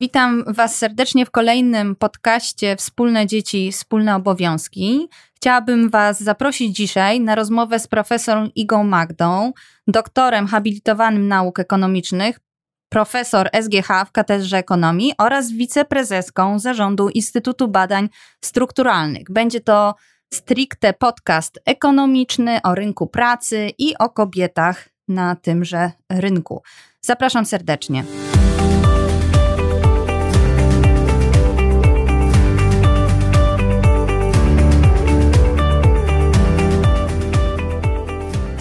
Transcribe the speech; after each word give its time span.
Witam 0.00 0.44
Was 0.46 0.78
serdecznie 0.78 1.26
w 1.26 1.30
kolejnym 1.30 1.96
podcaście 1.96 2.76
Wspólne 2.76 3.26
Dzieci, 3.26 3.72
Wspólne 3.72 4.16
Obowiązki. 4.16 5.08
Chciałabym 5.36 5.90
Was 5.90 6.20
zaprosić 6.20 6.76
dzisiaj 6.76 7.20
na 7.20 7.34
rozmowę 7.34 7.78
z 7.78 7.86
profesorem 7.86 8.50
Igą 8.54 8.84
Magdą, 8.84 9.52
doktorem 9.86 10.46
habilitowanym 10.46 11.28
nauk 11.28 11.58
ekonomicznych, 11.58 12.40
profesor 12.88 13.50
SGH 13.62 13.88
w 14.06 14.12
Katedrze 14.12 14.58
Ekonomii 14.58 15.12
oraz 15.18 15.52
wiceprezeską 15.52 16.58
Zarządu 16.58 17.08
Instytutu 17.08 17.68
Badań 17.68 18.08
Strukturalnych. 18.44 19.30
Będzie 19.30 19.60
to 19.60 19.94
stricte 20.34 20.92
podcast 20.92 21.60
ekonomiczny 21.64 22.60
o 22.62 22.74
rynku 22.74 23.06
pracy 23.06 23.70
i 23.78 23.98
o 23.98 24.10
kobietach 24.10 24.88
na 25.08 25.36
tymże 25.36 25.90
rynku. 26.10 26.62
Zapraszam 27.00 27.46
serdecznie. 27.46 28.04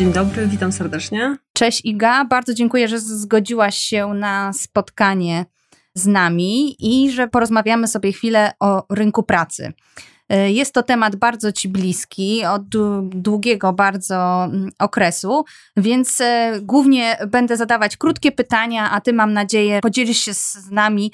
Dzień 0.00 0.12
dobry, 0.12 0.46
witam 0.46 0.72
serdecznie. 0.72 1.36
Cześć 1.52 1.84
Iga, 1.84 2.24
bardzo 2.24 2.54
dziękuję, 2.54 2.88
że 2.88 3.00
zgodziłaś 3.00 3.78
się 3.78 4.06
na 4.14 4.52
spotkanie 4.52 5.44
z 5.94 6.06
nami 6.06 6.76
i 6.78 7.10
że 7.10 7.28
porozmawiamy 7.28 7.88
sobie 7.88 8.12
chwilę 8.12 8.52
o 8.60 8.86
rynku 8.90 9.22
pracy. 9.22 9.72
E, 10.28 10.52
jest 10.52 10.74
to 10.74 10.82
temat 10.82 11.16
bardzo 11.16 11.52
Ci 11.52 11.68
bliski, 11.68 12.44
od 12.44 12.62
długiego 13.02 13.72
bardzo 13.72 14.44
mm, 14.44 14.70
okresu, 14.78 15.44
więc 15.76 16.20
e, 16.20 16.58
głównie 16.62 17.16
będę 17.28 17.56
zadawać 17.56 17.96
krótkie 17.96 18.32
pytania, 18.32 18.90
a 18.90 19.00
Ty 19.00 19.12
mam 19.12 19.32
nadzieję 19.32 19.80
podzielisz 19.82 20.18
się 20.18 20.34
z 20.34 20.70
nami 20.70 21.12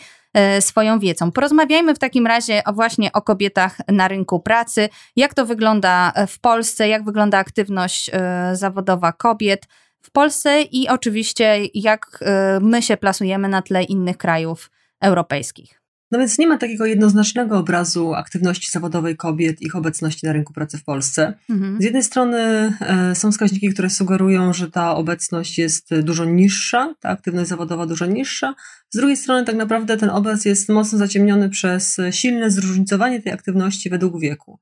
swoją 0.61 0.98
wiedzą. 0.98 1.33
Porozmawiajmy 1.33 1.95
w 1.95 1.98
takim 1.98 2.27
razie 2.27 2.62
właśnie 2.75 3.12
o 3.12 3.23
kobietach 3.23 3.77
na 3.89 4.09
rynku 4.09 4.41
pracy, 4.41 4.89
jak 5.17 5.34
to 5.34 5.47
wygląda 5.47 6.12
w 6.29 6.41
Polsce, 6.41 6.89
jak 6.89 7.05
wygląda 7.05 7.39
aktywność 7.39 8.11
e, 8.12 8.51
zawodowa 8.57 9.12
kobiet 9.12 9.67
w 10.03 10.11
Polsce 10.11 10.62
i 10.62 10.89
oczywiście 10.89 11.61
jak 11.75 12.19
e, 12.20 12.59
my 12.61 12.83
się 12.83 12.97
plasujemy 12.97 13.48
na 13.48 13.62
tle 13.62 13.83
innych 13.83 14.17
krajów 14.17 14.70
europejskich. 15.01 15.86
No 16.11 16.19
więc 16.19 16.39
nie 16.39 16.47
ma 16.47 16.59
takiego 16.59 16.87
jednoznacznego 16.87 17.59
obrazu 17.59 18.15
aktywności 18.15 18.71
zawodowej 18.71 19.17
kobiet, 19.17 19.62
ich 19.62 19.77
obecności 19.77 20.27
na 20.27 20.33
rynku 20.33 20.53
pracy 20.53 20.79
w 20.79 20.85
Polsce. 20.85 21.35
Mhm. 21.51 21.81
Z 21.81 21.85
jednej 21.85 22.03
strony 22.03 22.39
e, 22.81 23.15
są 23.15 23.33
wskaźniki, 23.33 23.69
które 23.69 23.91
sugerują, 23.91 24.53
że 24.53 24.71
ta 24.71 24.97
obecność 24.97 25.59
jest 25.59 26.01
dużo 26.01 26.25
niższa, 26.25 26.95
ta 27.01 27.09
aktywność 27.09 27.48
zawodowa 27.48 27.87
dużo 27.87 28.07
niższa. 28.07 28.55
Z 28.91 28.97
drugiej 28.97 29.17
strony 29.17 29.45
tak 29.45 29.57
naprawdę 29.57 29.97
ten 29.97 30.11
obraz 30.11 30.45
jest 30.45 30.69
mocno 30.69 30.98
zaciemniony 30.98 31.51
przez 31.51 31.97
silne 32.11 32.51
zróżnicowanie 32.51 33.23
tej 33.23 33.33
aktywności 33.33 33.91
według 33.91 34.20
wieku. 34.20 34.59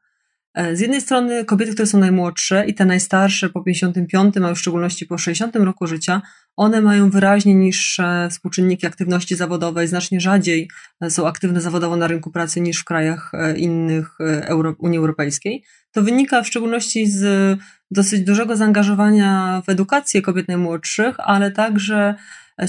E, 0.54 0.76
z 0.76 0.80
jednej 0.80 1.00
strony 1.00 1.44
kobiety, 1.44 1.72
które 1.72 1.86
są 1.86 1.98
najmłodsze 1.98 2.66
i 2.66 2.74
te 2.74 2.84
najstarsze 2.84 3.48
po 3.50 3.62
55, 3.62 4.34
a 4.36 4.48
już 4.48 4.58
w 4.58 4.62
szczególności 4.62 5.06
po 5.06 5.18
60 5.18 5.56
roku 5.56 5.86
życia, 5.86 6.22
one 6.56 6.80
mają 6.80 7.10
wyraźnie 7.10 7.54
niższe 7.54 8.28
współczynniki 8.30 8.86
aktywności 8.86 9.36
zawodowej, 9.36 9.88
znacznie 9.88 10.20
rzadziej 10.20 10.70
e, 11.00 11.10
są 11.10 11.26
aktywne 11.26 11.60
zawodowo 11.60 11.96
na 11.96 12.06
rynku 12.06 12.30
pracy 12.30 12.60
niż 12.60 12.78
w 12.78 12.84
krajach 12.84 13.30
e, 13.34 13.56
innych 13.56 14.18
Euro 14.20 14.74
Unii 14.78 14.98
Europejskiej. 14.98 15.64
To 15.92 16.02
wynika 16.02 16.42
w 16.42 16.46
szczególności 16.46 17.06
z 17.06 17.58
dosyć 17.90 18.20
dużego 18.20 18.56
zaangażowania 18.56 19.62
w 19.66 19.68
edukację 19.68 20.22
kobiet 20.22 20.48
najmłodszych, 20.48 21.14
ale 21.18 21.50
także 21.50 22.14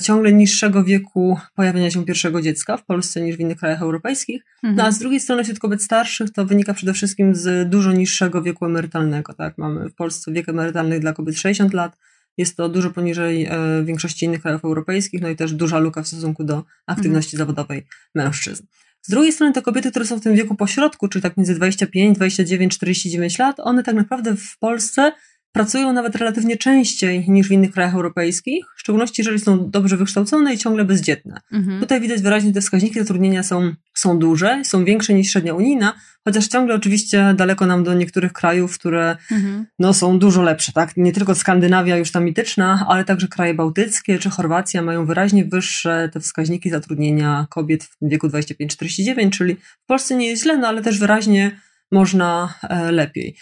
ciągle 0.01 0.34
niższego 0.34 0.84
wieku 0.84 1.38
pojawienia 1.56 1.91
się 1.91 2.06
pierwszego 2.06 2.41
dziecka 2.41 2.78
w 2.78 2.85
Polsce 2.85 3.22
niż 3.22 3.38
w 3.38 3.40
innych 3.40 3.57
krajach 3.57 3.81
europejskich. 3.81 4.44
Mhm. 4.63 4.75
No 4.75 4.84
a 4.84 4.91
z 4.91 5.00
drugiej 5.00 5.19
strony 5.19 5.44
wśród 5.44 5.59
kobiet 5.59 5.84
starszych 5.84 6.31
to 6.31 6.46
wynika 6.46 6.73
przede 6.73 6.94
wszystkim 6.94 7.35
z 7.35 7.69
dużo 7.69 7.91
niższego 7.91 8.41
wieku 8.41 8.66
emerytalnego. 8.66 9.34
Tak? 9.34 9.57
Mamy 9.57 9.90
w 9.90 9.96
Polsce 9.96 10.31
wiek 10.31 10.50
emerytalny 10.50 11.00
dla 11.00 11.13
kobiet 11.13 11.38
60 11.38 11.73
lat, 11.73 11.97
jest 12.38 12.57
to 12.57 12.69
dużo 12.69 12.90
poniżej 12.90 13.46
e, 13.46 13.84
większości 13.84 14.25
innych 14.25 14.41
krajów 14.41 14.66
europejskich, 14.66 15.22
no 15.22 15.29
i 15.29 15.35
też 15.35 15.53
duża 15.53 15.79
luka 15.79 16.03
w 16.03 16.07
stosunku 16.07 16.44
do 16.44 16.63
aktywności 16.88 17.35
mhm. 17.35 17.47
zawodowej 17.47 17.88
mężczyzn. 18.16 18.66
Z 19.02 19.09
drugiej 19.09 19.31
strony 19.31 19.53
te 19.53 19.62
kobiety, 19.62 19.91
które 19.91 20.06
są 20.06 20.19
w 20.19 20.22
tym 20.23 20.35
wieku 20.35 20.56
pośrodku, 20.56 21.07
czyli 21.07 21.23
tak 21.23 21.38
między 21.38 21.56
25, 21.56 22.16
29, 22.16 22.75
49 22.75 23.40
lat, 23.40 23.59
one 23.59 23.84
tak 23.84 23.96
naprawdę 23.96 24.35
w 24.35 24.57
Polsce 24.59 25.12
pracują 25.55 25.93
nawet 25.93 26.16
relatywnie 26.16 26.57
częściej 26.57 27.29
niż 27.29 27.47
w 27.47 27.51
innych 27.51 27.71
krajach 27.71 27.93
europejskich, 27.93 28.66
w 28.77 28.79
szczególności 28.79 29.21
jeżeli 29.21 29.39
są 29.39 29.69
dobrze 29.69 29.97
wykształcone 29.97 30.53
i 30.53 30.57
ciągle 30.57 30.85
bezdzietne. 30.85 31.41
Mhm. 31.51 31.79
Tutaj 31.79 32.01
widać 32.01 32.21
wyraźnie, 32.21 32.49
że 32.49 32.53
te 32.53 32.61
wskaźniki 32.61 32.99
zatrudnienia 32.99 33.43
są, 33.43 33.73
są 33.93 34.19
duże, 34.19 34.61
są 34.63 34.85
większe 34.85 35.13
niż 35.13 35.31
średnia 35.31 35.53
unijna, 35.53 35.93
chociaż 36.23 36.47
ciągle 36.47 36.75
oczywiście 36.75 37.33
daleko 37.38 37.66
nam 37.66 37.83
do 37.83 37.93
niektórych 37.93 38.33
krajów, 38.33 38.79
które 38.79 39.17
mhm. 39.31 39.66
no, 39.79 39.93
są 39.93 40.19
dużo 40.19 40.41
lepsze. 40.41 40.71
Tak? 40.71 40.97
Nie 40.97 41.11
tylko 41.11 41.35
Skandynawia 41.35 41.97
już 41.97 42.11
ta 42.11 42.19
mityczna, 42.19 42.85
ale 42.89 43.03
także 43.05 43.27
kraje 43.27 43.53
bałtyckie 43.53 44.19
czy 44.19 44.29
Chorwacja 44.29 44.81
mają 44.81 45.05
wyraźnie 45.05 45.45
wyższe 45.45 46.09
te 46.13 46.19
wskaźniki 46.19 46.69
zatrudnienia 46.69 47.47
kobiet 47.49 47.83
w 47.83 47.97
wieku 48.01 48.27
25-49, 48.27 49.29
czyli 49.29 49.55
w 49.55 49.85
Polsce 49.85 50.16
nie 50.16 50.27
jest 50.27 50.43
źle, 50.43 50.57
no 50.57 50.67
ale 50.67 50.81
też 50.81 50.99
wyraźnie 50.99 51.59
można 51.91 52.53
e, 52.63 52.91
lepiej. 52.91 53.35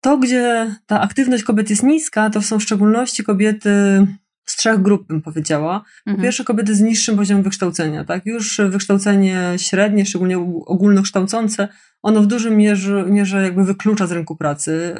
To, 0.00 0.18
gdzie 0.18 0.74
ta 0.86 1.00
aktywność 1.00 1.44
kobiet 1.44 1.70
jest 1.70 1.82
niska, 1.82 2.30
to 2.30 2.42
są 2.42 2.58
w 2.58 2.62
szczególności 2.62 3.24
kobiety 3.24 3.70
z 4.44 4.56
trzech 4.56 4.82
grup, 4.82 5.06
bym 5.06 5.22
powiedziała. 5.22 5.80
Po 6.04 6.10
mhm. 6.10 6.22
pierwsze, 6.22 6.44
kobiety 6.44 6.74
z 6.74 6.80
niższym 6.80 7.16
poziomem 7.16 7.42
wykształcenia, 7.42 8.04
tak? 8.04 8.26
Już 8.26 8.60
wykształcenie 8.68 9.54
średnie, 9.56 10.06
szczególnie 10.06 10.38
ogólnokształcące, 10.66 11.68
ono 12.02 12.22
w 12.22 12.26
dużym 12.26 12.56
mierze, 12.56 13.04
mierze 13.08 13.42
jakby 13.42 13.64
wyklucza 13.64 14.06
z 14.06 14.12
rynku 14.12 14.36
pracy. 14.36 14.94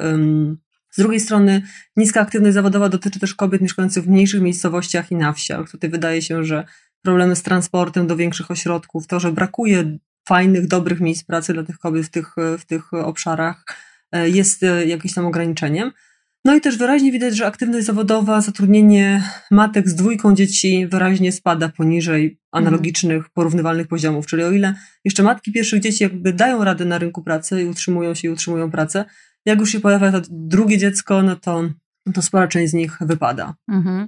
Z 0.91 0.97
drugiej 0.97 1.19
strony, 1.19 1.61
niska 1.97 2.21
aktywność 2.21 2.53
zawodowa 2.53 2.89
dotyczy 2.89 3.19
też 3.19 3.35
kobiet 3.35 3.61
mieszkających 3.61 4.03
w 4.03 4.07
mniejszych 4.07 4.41
miejscowościach 4.41 5.11
i 5.11 5.15
na 5.15 5.33
wsiach. 5.33 5.71
Tutaj 5.71 5.89
wydaje 5.89 6.21
się, 6.21 6.43
że 6.43 6.65
problemy 7.01 7.35
z 7.35 7.43
transportem 7.43 8.07
do 8.07 8.15
większych 8.15 8.51
ośrodków, 8.51 9.07
to, 9.07 9.19
że 9.19 9.31
brakuje 9.31 9.97
fajnych, 10.27 10.67
dobrych 10.67 10.99
miejsc 10.99 11.23
pracy 11.23 11.53
dla 11.53 11.63
tych 11.63 11.77
kobiet 11.77 12.05
w 12.05 12.09
tych, 12.09 12.35
w 12.59 12.65
tych 12.65 12.93
obszarach, 12.93 13.65
jest 14.11 14.63
e, 14.63 14.85
jakimś 14.85 15.13
tam 15.13 15.25
ograniczeniem. 15.25 15.91
No 16.45 16.55
i 16.55 16.61
też 16.61 16.77
wyraźnie 16.77 17.11
widać, 17.11 17.37
że 17.37 17.45
aktywność 17.45 17.85
zawodowa, 17.85 18.41
zatrudnienie 18.41 19.23
matek 19.51 19.89
z 19.89 19.95
dwójką 19.95 20.35
dzieci 20.35 20.87
wyraźnie 20.87 21.31
spada 21.31 21.69
poniżej 21.69 22.39
analogicznych, 22.51 23.29
porównywalnych 23.29 23.87
poziomów. 23.87 24.27
Czyli 24.27 24.43
o 24.43 24.51
ile 24.51 24.75
jeszcze 25.05 25.23
matki 25.23 25.51
pierwszych 25.51 25.81
dzieci 25.81 26.03
jakby 26.03 26.33
dają 26.33 26.63
radę 26.63 26.85
na 26.85 26.97
rynku 26.97 27.23
pracy 27.23 27.61
i 27.61 27.65
utrzymują 27.65 28.13
się 28.13 28.27
i 28.27 28.31
utrzymują 28.31 28.71
pracę, 28.71 29.05
jak 29.45 29.59
już 29.59 29.71
się 29.71 29.79
pojawia 29.79 30.11
to 30.11 30.21
drugie 30.29 30.77
dziecko, 30.77 31.21
no 31.21 31.35
to, 31.35 31.63
to 32.13 32.21
spora 32.21 32.47
część 32.47 32.71
z 32.71 32.73
nich 32.73 32.97
wypada. 33.01 33.55
Mhm. 33.67 34.07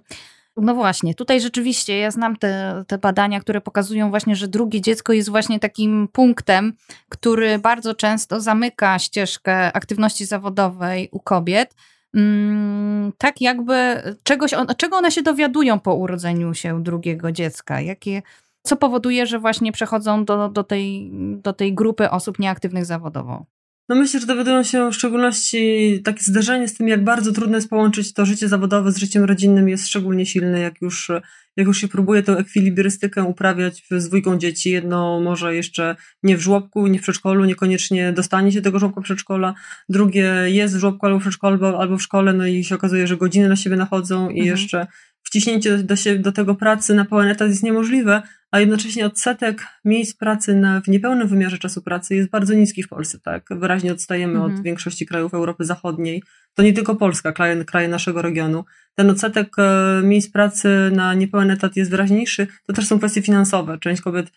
No 0.58 0.76
właśnie, 0.76 1.16
tutaj 1.16 1.42
rzeczywiście 1.42 1.98
ja 1.98 2.12
znam 2.12 2.36
te, 2.36 2.84
te 2.88 2.98
badania, 2.98 3.40
które 3.40 3.62
pokazują 3.62 4.10
właśnie, 4.10 4.36
że 4.36 4.48
drugie 4.48 4.82
dziecko 4.82 5.14
jest 5.14 5.30
właśnie 5.30 5.60
takim 5.60 6.08
punktem, 6.12 6.74
który 7.10 7.60
bardzo 7.60 7.94
często 7.96 8.42
zamyka 8.42 9.00
ścieżkę 9.00 9.74
aktywności 9.74 10.26
zawodowej 10.26 11.10
u 11.12 11.20
kobiet. 11.20 11.76
Mm, 12.16 13.12
tak 13.18 13.42
jakby 13.42 14.04
czegoś, 14.24 14.52
czego 14.78 14.98
one 14.98 15.12
się 15.12 15.22
dowiadują 15.22 15.80
po 15.80 15.96
urodzeniu 15.96 16.54
się 16.54 16.84
drugiego 16.84 17.32
dziecka, 17.32 17.82
jakie, 17.82 18.22
co 18.64 18.76
powoduje, 18.76 19.26
że 19.26 19.40
właśnie 19.40 19.72
przechodzą 19.72 20.26
do, 20.26 20.50
do, 20.50 20.64
tej, 20.64 21.12
do 21.38 21.54
tej 21.54 21.74
grupy 21.74 22.10
osób 22.10 22.40
nieaktywnych 22.40 22.86
zawodowo. 22.86 23.46
No 23.90 23.96
myślę, 23.96 24.20
że 24.20 24.28
dowiadują 24.28 24.64
się 24.64 24.92
w 24.92 24.96
szczególności 24.96 26.02
takie 26.04 26.24
zderzenie 26.24 26.68
z 26.68 26.74
tym, 26.74 26.88
jak 26.88 27.04
bardzo 27.04 27.32
trudno 27.32 27.58
jest 27.58 27.70
połączyć 27.70 28.14
to 28.14 28.26
życie 28.26 28.48
zawodowe 28.48 28.92
z 28.92 28.98
życiem 28.98 29.24
rodzinnym 29.24 29.70
jest 29.70 29.88
szczególnie 29.88 30.26
silne, 30.26 30.60
jak 30.60 30.82
już, 30.82 31.12
jak 31.58 31.68
już 31.68 31.78
się 31.78 31.88
próbuje 31.88 32.24
tę 32.24 32.38
ekwilibrystykę 32.38 33.24
uprawiać 33.24 33.84
z 33.92 34.08
dwójką 34.08 34.38
dzieci. 34.38 34.70
Jedno 34.70 35.22
może 35.22 35.56
jeszcze 35.56 35.96
nie 36.24 36.38
w 36.38 36.42
żłobku, 36.42 36.88
nie 36.88 37.00
w 37.00 37.02
przedszkolu, 37.02 37.46
niekoniecznie 37.46 38.14
dostanie 38.14 38.52
się 38.52 38.62
tego 38.62 38.80
żłobka 38.80 39.02
przedszkola. 39.02 39.54
Drugie 39.90 40.34
jest 40.46 40.76
w 40.76 40.80
żłobku 40.80 41.06
albo 41.06 41.20
w 41.20 41.22
przedszkolu, 41.22 41.66
albo 41.66 41.98
w 41.98 42.02
szkole, 42.02 42.34
no 42.34 42.48
i 42.48 42.64
się 42.64 42.76
okazuje, 42.76 43.08
że 43.08 43.18
godziny 43.18 43.50
na 43.50 43.56
siebie 43.56 43.76
nachodzą 43.76 44.30
i 44.30 44.40
mhm. 44.40 44.48
jeszcze 44.48 44.88
wciśnięcie 45.24 45.78
do, 45.78 45.96
siebie, 45.96 46.20
do 46.20 46.32
tego 46.32 46.56
pracy 46.56 46.94
na 46.94 47.06
pełen 47.06 47.28
etat 47.28 47.50
jest 47.50 47.64
niemożliwe, 47.64 48.22
a 48.54 48.60
jednocześnie 48.60 49.06
odsetek 49.06 49.68
miejsc 49.86 50.18
pracy 50.18 50.56
na, 50.56 50.82
w 50.82 50.88
niepełnym 50.88 51.28
wymiarze 51.28 51.58
czasu 51.58 51.82
pracy 51.82 52.16
jest 52.16 52.30
bardzo 52.30 52.54
niski 52.54 52.84
w 52.84 52.88
Polsce, 52.88 53.20
tak? 53.20 53.48
Wyraźnie 53.52 53.94
odstajemy 53.94 54.34
mhm. 54.34 54.54
od 54.54 54.64
większości 54.64 55.06
krajów 55.06 55.34
Europy 55.34 55.66
Zachodniej. 55.66 56.24
To 56.54 56.64
nie 56.64 56.74
tylko 56.74 56.96
Polska, 56.96 57.32
kraje, 57.32 57.66
kraje 57.66 57.88
naszego 57.88 58.22
regionu. 58.22 58.66
Ten 58.96 59.10
odsetek 59.10 59.56
e, 59.58 60.02
miejsc 60.04 60.32
pracy 60.32 60.92
na 60.96 61.14
niepełen 61.14 61.52
etat 61.52 61.76
jest 61.76 61.92
wyraźniejszy. 61.92 62.48
To 62.68 62.74
też 62.74 62.88
są 62.88 62.98
kwestie 62.98 63.22
finansowe. 63.22 63.78
Część 63.78 64.02
kobiet 64.02 64.32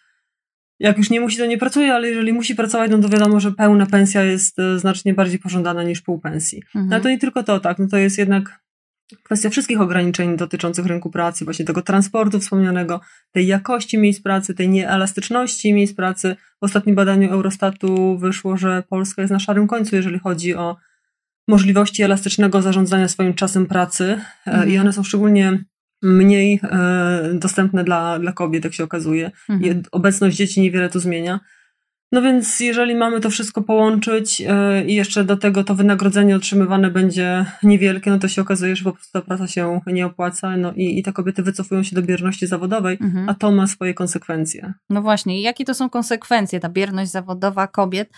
jak 0.78 0.98
już 0.98 1.10
nie 1.10 1.20
musi, 1.20 1.38
to 1.38 1.46
nie 1.46 1.58
pracuje, 1.58 1.94
ale 1.94 2.08
jeżeli 2.08 2.32
musi 2.32 2.54
pracować, 2.54 2.90
no 2.90 2.98
to 2.98 3.08
wiadomo, 3.08 3.40
że 3.40 3.52
pełna 3.52 3.86
pensja 3.86 4.22
jest 4.22 4.58
e, 4.58 4.78
znacznie 4.78 5.14
bardziej 5.14 5.38
pożądana 5.38 5.82
niż 5.82 6.02
pół 6.02 6.18
pensji. 6.18 6.62
Mhm. 6.66 6.88
No 6.88 6.94
ale 6.94 7.02
to 7.02 7.08
nie 7.08 7.18
tylko 7.18 7.42
to, 7.42 7.60
tak, 7.60 7.78
no 7.78 7.86
to 7.88 7.96
jest 7.96 8.18
jednak 8.18 8.60
kwestia 9.23 9.50
wszystkich 9.50 9.81
ograniczeń 9.81 10.37
dotyczących 10.37 10.87
rynku 10.87 11.11
pracy, 11.11 11.44
właśnie 11.44 11.64
tego 11.64 11.82
transportu 11.82 12.41
wspomnianego, 12.41 13.00
tej 13.32 13.47
jakości 13.47 13.99
miejsc 13.99 14.23
pracy, 14.23 14.55
tej 14.55 14.69
nieelastyczności 14.69 15.73
miejsc 15.73 15.94
pracy. 15.94 16.37
W 16.61 16.64
ostatnim 16.64 16.94
badaniu 16.94 17.31
Eurostatu 17.31 18.19
wyszło, 18.19 18.56
że 18.56 18.82
Polska 18.88 19.23
jest 19.23 19.32
na 19.32 19.38
szarym 19.38 19.67
końcu, 19.67 19.97
jeżeli 19.97 20.19
chodzi 20.19 20.55
o 20.55 20.76
możliwości 21.49 22.03
elastycznego 22.03 22.62
zarządzania 22.62 23.08
swoim 23.08 23.35
czasem 23.35 23.67
pracy 23.67 24.20
mhm. 24.47 24.70
i 24.70 24.79
one 24.79 24.93
są 24.93 25.03
szczególnie 25.03 25.64
mniej 26.02 26.61
e, 26.62 27.31
dostępne 27.35 27.85
dla, 27.85 28.19
dla 28.19 28.32
kobiet, 28.32 28.64
jak 28.64 28.75
się 28.75 28.85
okazuje. 28.85 29.31
Mhm. 29.49 29.82
Obecność 29.93 30.37
dzieci 30.37 30.61
niewiele 30.61 30.88
tu 30.88 31.00
zmienia. 31.00 31.41
No 32.16 32.22
więc 32.22 32.60
jeżeli 32.60 32.94
mamy 32.94 33.20
to 33.20 33.30
wszystko 33.30 33.62
połączyć 33.62 34.40
yy, 34.40 34.48
i 34.86 34.94
jeszcze 34.94 35.24
do 35.24 35.36
tego 35.36 35.64
to 35.64 35.74
wynagrodzenie 35.74 36.36
otrzymywane 36.36 36.90
będzie 36.90 37.46
niewielkie, 37.62 38.10
no 38.10 38.18
to 38.18 38.28
się 38.28 38.42
okazuje, 38.42 38.76
że 38.76 38.84
po 38.84 38.92
prostu 38.92 39.12
ta 39.12 39.22
praca 39.22 39.46
się 39.46 39.80
nie 39.86 40.06
opłaca 40.06 40.56
no 40.56 40.72
i, 40.72 40.98
i 40.98 41.02
te 41.02 41.12
kobiety 41.12 41.42
wycofują 41.42 41.82
się 41.82 41.96
do 41.96 42.02
bierności 42.02 42.46
zawodowej, 42.46 42.98
mhm. 43.00 43.28
a 43.28 43.34
to 43.34 43.52
ma 43.52 43.66
swoje 43.66 43.94
konsekwencje. 43.94 44.72
No 44.90 45.02
właśnie, 45.02 45.40
i 45.40 45.42
jakie 45.42 45.64
to 45.64 45.74
są 45.74 45.90
konsekwencje, 45.90 46.60
ta 46.60 46.68
bierność 46.68 47.10
zawodowa 47.10 47.66
kobiet 47.66 48.10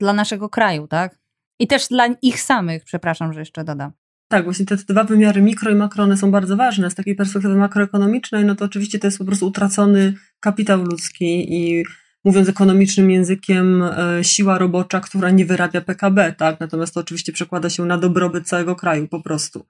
dla 0.00 0.12
naszego 0.12 0.48
kraju, 0.48 0.86
tak? 0.86 1.18
I 1.58 1.66
też 1.66 1.88
dla 1.88 2.06
ich 2.22 2.40
samych, 2.40 2.84
przepraszam, 2.84 3.32
że 3.32 3.40
jeszcze 3.40 3.64
dodam. 3.64 3.92
Tak, 4.28 4.44
właśnie 4.44 4.66
te, 4.66 4.76
te 4.76 4.84
dwa 4.92 5.04
wymiary 5.04 5.42
mikro 5.42 5.70
i 5.70 5.74
makro, 5.74 6.04
one 6.04 6.16
są 6.16 6.30
bardzo 6.30 6.56
ważne. 6.56 6.90
Z 6.90 6.94
takiej 6.94 7.14
perspektywy 7.14 7.56
makroekonomicznej, 7.56 8.44
no 8.44 8.54
to 8.54 8.64
oczywiście 8.64 8.98
to 8.98 9.06
jest 9.06 9.18
po 9.18 9.24
prostu 9.24 9.46
utracony 9.46 10.14
kapitał 10.40 10.82
ludzki 10.82 11.54
i 11.54 11.84
mówiąc 12.24 12.48
ekonomicznym 12.48 13.10
językiem, 13.10 13.82
e, 13.82 14.24
siła 14.24 14.58
robocza, 14.58 15.00
która 15.00 15.30
nie 15.30 15.46
wyrabia 15.46 15.80
PKB, 15.80 16.32
tak? 16.32 16.60
Natomiast 16.60 16.94
to 16.94 17.00
oczywiście 17.00 17.32
przekłada 17.32 17.70
się 17.70 17.84
na 17.86 17.98
dobrobyt 17.98 18.46
całego 18.46 18.76
kraju 18.76 19.08
po 19.08 19.20
prostu. 19.20 19.66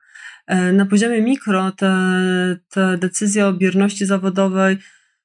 E, 0.47 0.73
na 0.73 0.87
poziomie 0.87 1.23
mikro 1.23 1.73
te, 1.73 1.97
te 2.69 2.99
decyzje 2.99 3.47
o 3.47 3.53
bierności 3.53 4.07
zawodowej 4.07 4.79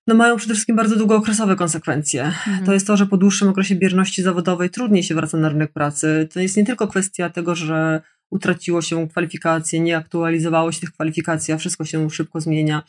no 0.07 0.15
mają 0.15 0.37
przede 0.37 0.53
wszystkim 0.53 0.75
bardzo 0.75 0.95
długookresowe 0.95 1.55
konsekwencje. 1.55 2.23
Mhm. 2.23 2.65
To 2.65 2.73
jest 2.73 2.87
to, 2.87 2.97
że 2.97 3.05
po 3.05 3.17
dłuższym 3.17 3.49
okresie 3.49 3.75
bierności 3.75 4.23
zawodowej 4.23 4.69
trudniej 4.69 5.03
się 5.03 5.15
wraca 5.15 5.37
na 5.37 5.49
rynek 5.49 5.73
pracy. 5.73 6.27
To 6.33 6.39
jest 6.39 6.57
nie 6.57 6.65
tylko 6.65 6.87
kwestia 6.87 7.29
tego, 7.29 7.55
że 7.55 8.01
utraciło 8.29 8.81
się 8.81 9.07
kwalifikacje, 9.07 9.79
nie 9.79 9.97
aktualizowało 9.97 10.71
się 10.71 10.79
tych 10.79 10.91
kwalifikacji, 10.91 11.53
a 11.53 11.57
wszystko 11.57 11.85
się 11.85 12.09
szybko 12.09 12.41
zmienia. 12.41 12.83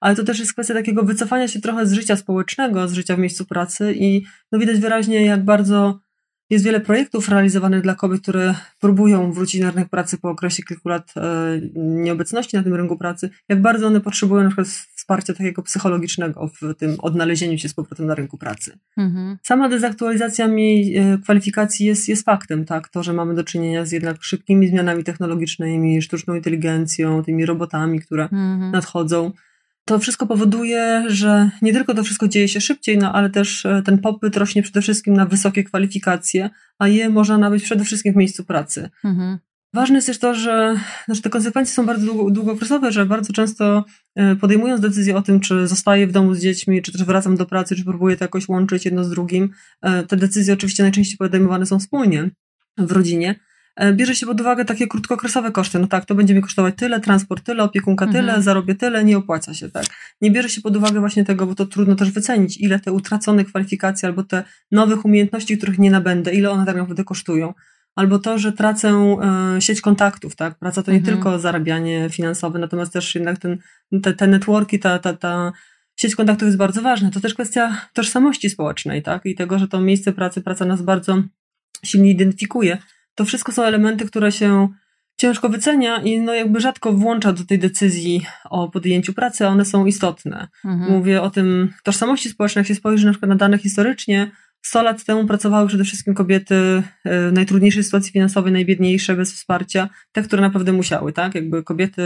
Ale 0.00 0.16
to 0.16 0.24
też 0.24 0.38
jest 0.38 0.52
kwestia 0.52 0.74
takiego 0.74 1.02
wycofania 1.02 1.48
się 1.48 1.60
trochę 1.60 1.86
z 1.86 1.92
życia 1.92 2.16
społecznego, 2.16 2.88
z 2.88 2.92
życia 2.92 3.16
w 3.16 3.18
miejscu 3.18 3.44
pracy 3.44 3.94
i 3.96 4.24
no 4.52 4.58
widać 4.58 4.78
wyraźnie, 4.78 5.24
jak 5.24 5.44
bardzo 5.44 6.00
jest 6.50 6.64
wiele 6.64 6.80
projektów 6.80 7.28
realizowanych 7.28 7.82
dla 7.82 7.94
kobiet, 7.94 8.22
które 8.22 8.54
próbują 8.80 9.32
wrócić 9.32 9.60
na 9.60 9.70
rynek 9.70 9.88
pracy 9.88 10.18
po 10.18 10.30
okresie 10.30 10.62
kilku 10.62 10.88
lat 10.88 11.14
e, 11.16 11.60
nieobecności 11.76 12.56
na 12.56 12.62
tym 12.62 12.74
rynku 12.74 12.98
pracy, 12.98 13.30
jak 13.48 13.62
bardzo 13.62 13.86
one 13.86 14.00
potrzebują 14.00 14.42
na 14.42 14.48
przykład 14.48 14.68
wsparcia 15.04 15.34
takiego 15.34 15.62
psychologicznego 15.62 16.48
w 16.48 16.74
tym 16.74 16.96
odnalezieniu 16.98 17.58
się 17.58 17.68
z 17.68 17.74
powrotem 17.74 18.06
na 18.06 18.14
rynku 18.14 18.38
pracy. 18.38 18.78
Mhm. 18.96 19.38
Sama 19.42 19.68
dezaktualizacja 19.68 20.48
mi 20.48 20.96
e, 20.96 21.18
kwalifikacji 21.18 21.86
jest, 21.86 22.08
jest 22.08 22.24
faktem, 22.24 22.64
tak? 22.64 22.88
To, 22.88 23.02
że 23.02 23.12
mamy 23.12 23.34
do 23.34 23.44
czynienia 23.44 23.84
z 23.84 23.92
jednak 23.92 24.22
szybkimi 24.22 24.68
zmianami 24.68 25.04
technologicznymi, 25.04 26.02
sztuczną 26.02 26.34
inteligencją, 26.34 27.22
tymi 27.22 27.46
robotami, 27.46 28.00
które 28.00 28.22
mhm. 28.22 28.70
nadchodzą 28.70 29.32
to 29.84 29.98
wszystko 29.98 30.26
powoduje, 30.26 31.04
że 31.08 31.50
nie 31.62 31.72
tylko 31.72 31.94
to 31.94 32.02
wszystko 32.02 32.28
dzieje 32.28 32.48
się 32.48 32.60
szybciej, 32.60 32.98
no 32.98 33.12
ale 33.12 33.30
też 33.30 33.66
e, 33.66 33.82
ten 33.82 33.98
popyt 33.98 34.36
rośnie 34.36 34.62
przede 34.62 34.82
wszystkim 34.82 35.14
na 35.14 35.26
wysokie 35.26 35.64
kwalifikacje, 35.64 36.50
a 36.78 36.88
je 36.88 37.08
można 37.08 37.38
nabyć 37.38 37.64
przede 37.64 37.84
wszystkim 37.84 38.12
w 38.12 38.16
miejscu 38.16 38.44
pracy. 38.44 38.90
Mhm. 39.04 39.38
Ważne 39.74 39.96
jest 39.96 40.06
też 40.06 40.18
to, 40.18 40.34
że 40.34 40.80
znaczy 41.06 41.22
te 41.22 41.30
konsekwencje 41.30 41.74
są 41.74 41.86
bardzo 41.86 42.06
długo, 42.30 42.56
że 42.90 43.06
bardzo 43.06 43.32
często 43.32 43.84
e, 44.14 44.36
podejmując 44.36 44.80
decyzję 44.80 45.16
o 45.16 45.22
tym, 45.22 45.40
czy 45.40 45.66
zostaję 45.66 46.06
w 46.06 46.12
domu 46.12 46.34
z 46.34 46.40
dziećmi, 46.40 46.82
czy 46.82 46.92
też 46.92 47.04
wracam 47.04 47.36
do 47.36 47.46
pracy, 47.46 47.76
czy 47.76 47.84
próbuję 47.84 48.16
to 48.16 48.24
jakoś 48.24 48.48
łączyć 48.48 48.84
jedno 48.84 49.04
z 49.04 49.10
drugim, 49.10 49.50
e, 49.82 50.02
te 50.02 50.16
decyzje 50.16 50.54
oczywiście 50.54 50.82
najczęściej 50.82 51.16
podejmowane 51.16 51.66
są 51.66 51.78
wspólnie 51.78 52.30
w 52.78 52.92
rodzinie. 52.92 53.40
E, 53.76 53.92
bierze 53.92 54.14
się 54.14 54.26
pod 54.26 54.40
uwagę 54.40 54.64
takie 54.64 54.86
krótkookresowe 54.86 55.52
koszty. 55.52 55.78
No 55.78 55.86
tak, 55.86 56.04
to 56.04 56.14
będzie 56.14 56.34
mi 56.34 56.42
kosztować 56.42 56.74
tyle, 56.76 57.00
transport 57.00 57.44
tyle, 57.44 57.62
opiekunka 57.62 58.06
tyle, 58.06 58.18
mhm. 58.18 58.42
zarobię 58.42 58.74
tyle, 58.74 59.04
nie 59.04 59.18
opłaca 59.18 59.54
się, 59.54 59.70
tak. 59.70 59.84
Nie 60.20 60.30
bierze 60.30 60.48
się 60.48 60.60
pod 60.60 60.76
uwagę 60.76 61.00
właśnie 61.00 61.24
tego, 61.24 61.46
bo 61.46 61.54
to 61.54 61.66
trudno 61.66 61.94
też 61.94 62.10
wycenić, 62.10 62.60
ile 62.60 62.80
te 62.80 62.92
utracone 62.92 63.44
kwalifikacje 63.44 64.08
albo 64.08 64.22
te 64.22 64.44
nowych 64.72 65.04
umiejętności, 65.04 65.58
których 65.58 65.78
nie 65.78 65.90
nabędę, 65.90 66.34
ile 66.34 66.50
one 66.50 66.66
tak 66.66 66.76
naprawdę 66.76 67.04
kosztują. 67.04 67.54
Albo 67.94 68.18
to, 68.18 68.38
że 68.38 68.52
tracę 68.52 68.88
e, 69.56 69.60
sieć 69.60 69.80
kontaktów, 69.80 70.36
tak. 70.36 70.58
Praca 70.58 70.82
to 70.82 70.90
nie 70.90 70.98
mhm. 70.98 71.16
tylko 71.16 71.38
zarabianie 71.38 72.10
finansowe, 72.10 72.58
natomiast 72.58 72.92
też 72.92 73.14
jednak 73.14 73.38
ten, 73.38 73.58
te, 74.02 74.12
te 74.12 74.26
networki, 74.26 74.78
ta, 74.78 74.98
ta, 74.98 75.14
ta 75.14 75.52
sieć 75.96 76.16
kontaktów 76.16 76.46
jest 76.46 76.58
bardzo 76.58 76.82
ważna. 76.82 77.10
To 77.10 77.20
też 77.20 77.34
kwestia 77.34 77.76
tożsamości 77.92 78.50
społecznej, 78.50 79.02
tak. 79.02 79.26
I 79.26 79.34
tego, 79.34 79.58
że 79.58 79.68
to 79.68 79.80
miejsce 79.80 80.12
pracy, 80.12 80.42
praca 80.42 80.64
nas 80.64 80.82
bardzo 80.82 81.22
silnie 81.84 82.10
identyfikuje 82.10 82.78
to 83.14 83.24
wszystko 83.24 83.52
są 83.52 83.62
elementy, 83.62 84.06
które 84.06 84.32
się 84.32 84.68
ciężko 85.16 85.48
wycenia 85.48 86.02
i 86.02 86.20
no 86.20 86.34
jakby 86.34 86.60
rzadko 86.60 86.92
włącza 86.92 87.32
do 87.32 87.44
tej 87.44 87.58
decyzji 87.58 88.26
o 88.44 88.68
podjęciu 88.68 89.12
pracy, 89.12 89.46
a 89.46 89.48
one 89.48 89.64
są 89.64 89.86
istotne. 89.86 90.48
Mhm. 90.64 90.92
Mówię 90.92 91.22
o 91.22 91.30
tym 91.30 91.72
tożsamości 91.84 92.28
społecznej, 92.28 92.60
jak 92.60 92.68
się 92.68 92.74
spojrzy 92.74 93.06
na 93.06 93.12
przykład 93.12 93.28
na 93.28 93.36
dane 93.36 93.58
historycznie, 93.58 94.30
100 94.64 94.82
lat 94.82 95.04
temu 95.04 95.26
pracowały 95.26 95.68
przede 95.68 95.84
wszystkim 95.84 96.14
kobiety 96.14 96.54
e, 96.54 96.82
w 97.30 97.32
najtrudniejszej 97.32 97.84
sytuacji 97.84 98.12
finansowej, 98.12 98.52
najbiedniejsze, 98.52 99.16
bez 99.16 99.32
wsparcia, 99.32 99.88
te, 100.12 100.22
które 100.22 100.42
naprawdę 100.42 100.72
musiały, 100.72 101.12
tak? 101.12 101.34
Jakby 101.34 101.62
kobiety 101.62 102.02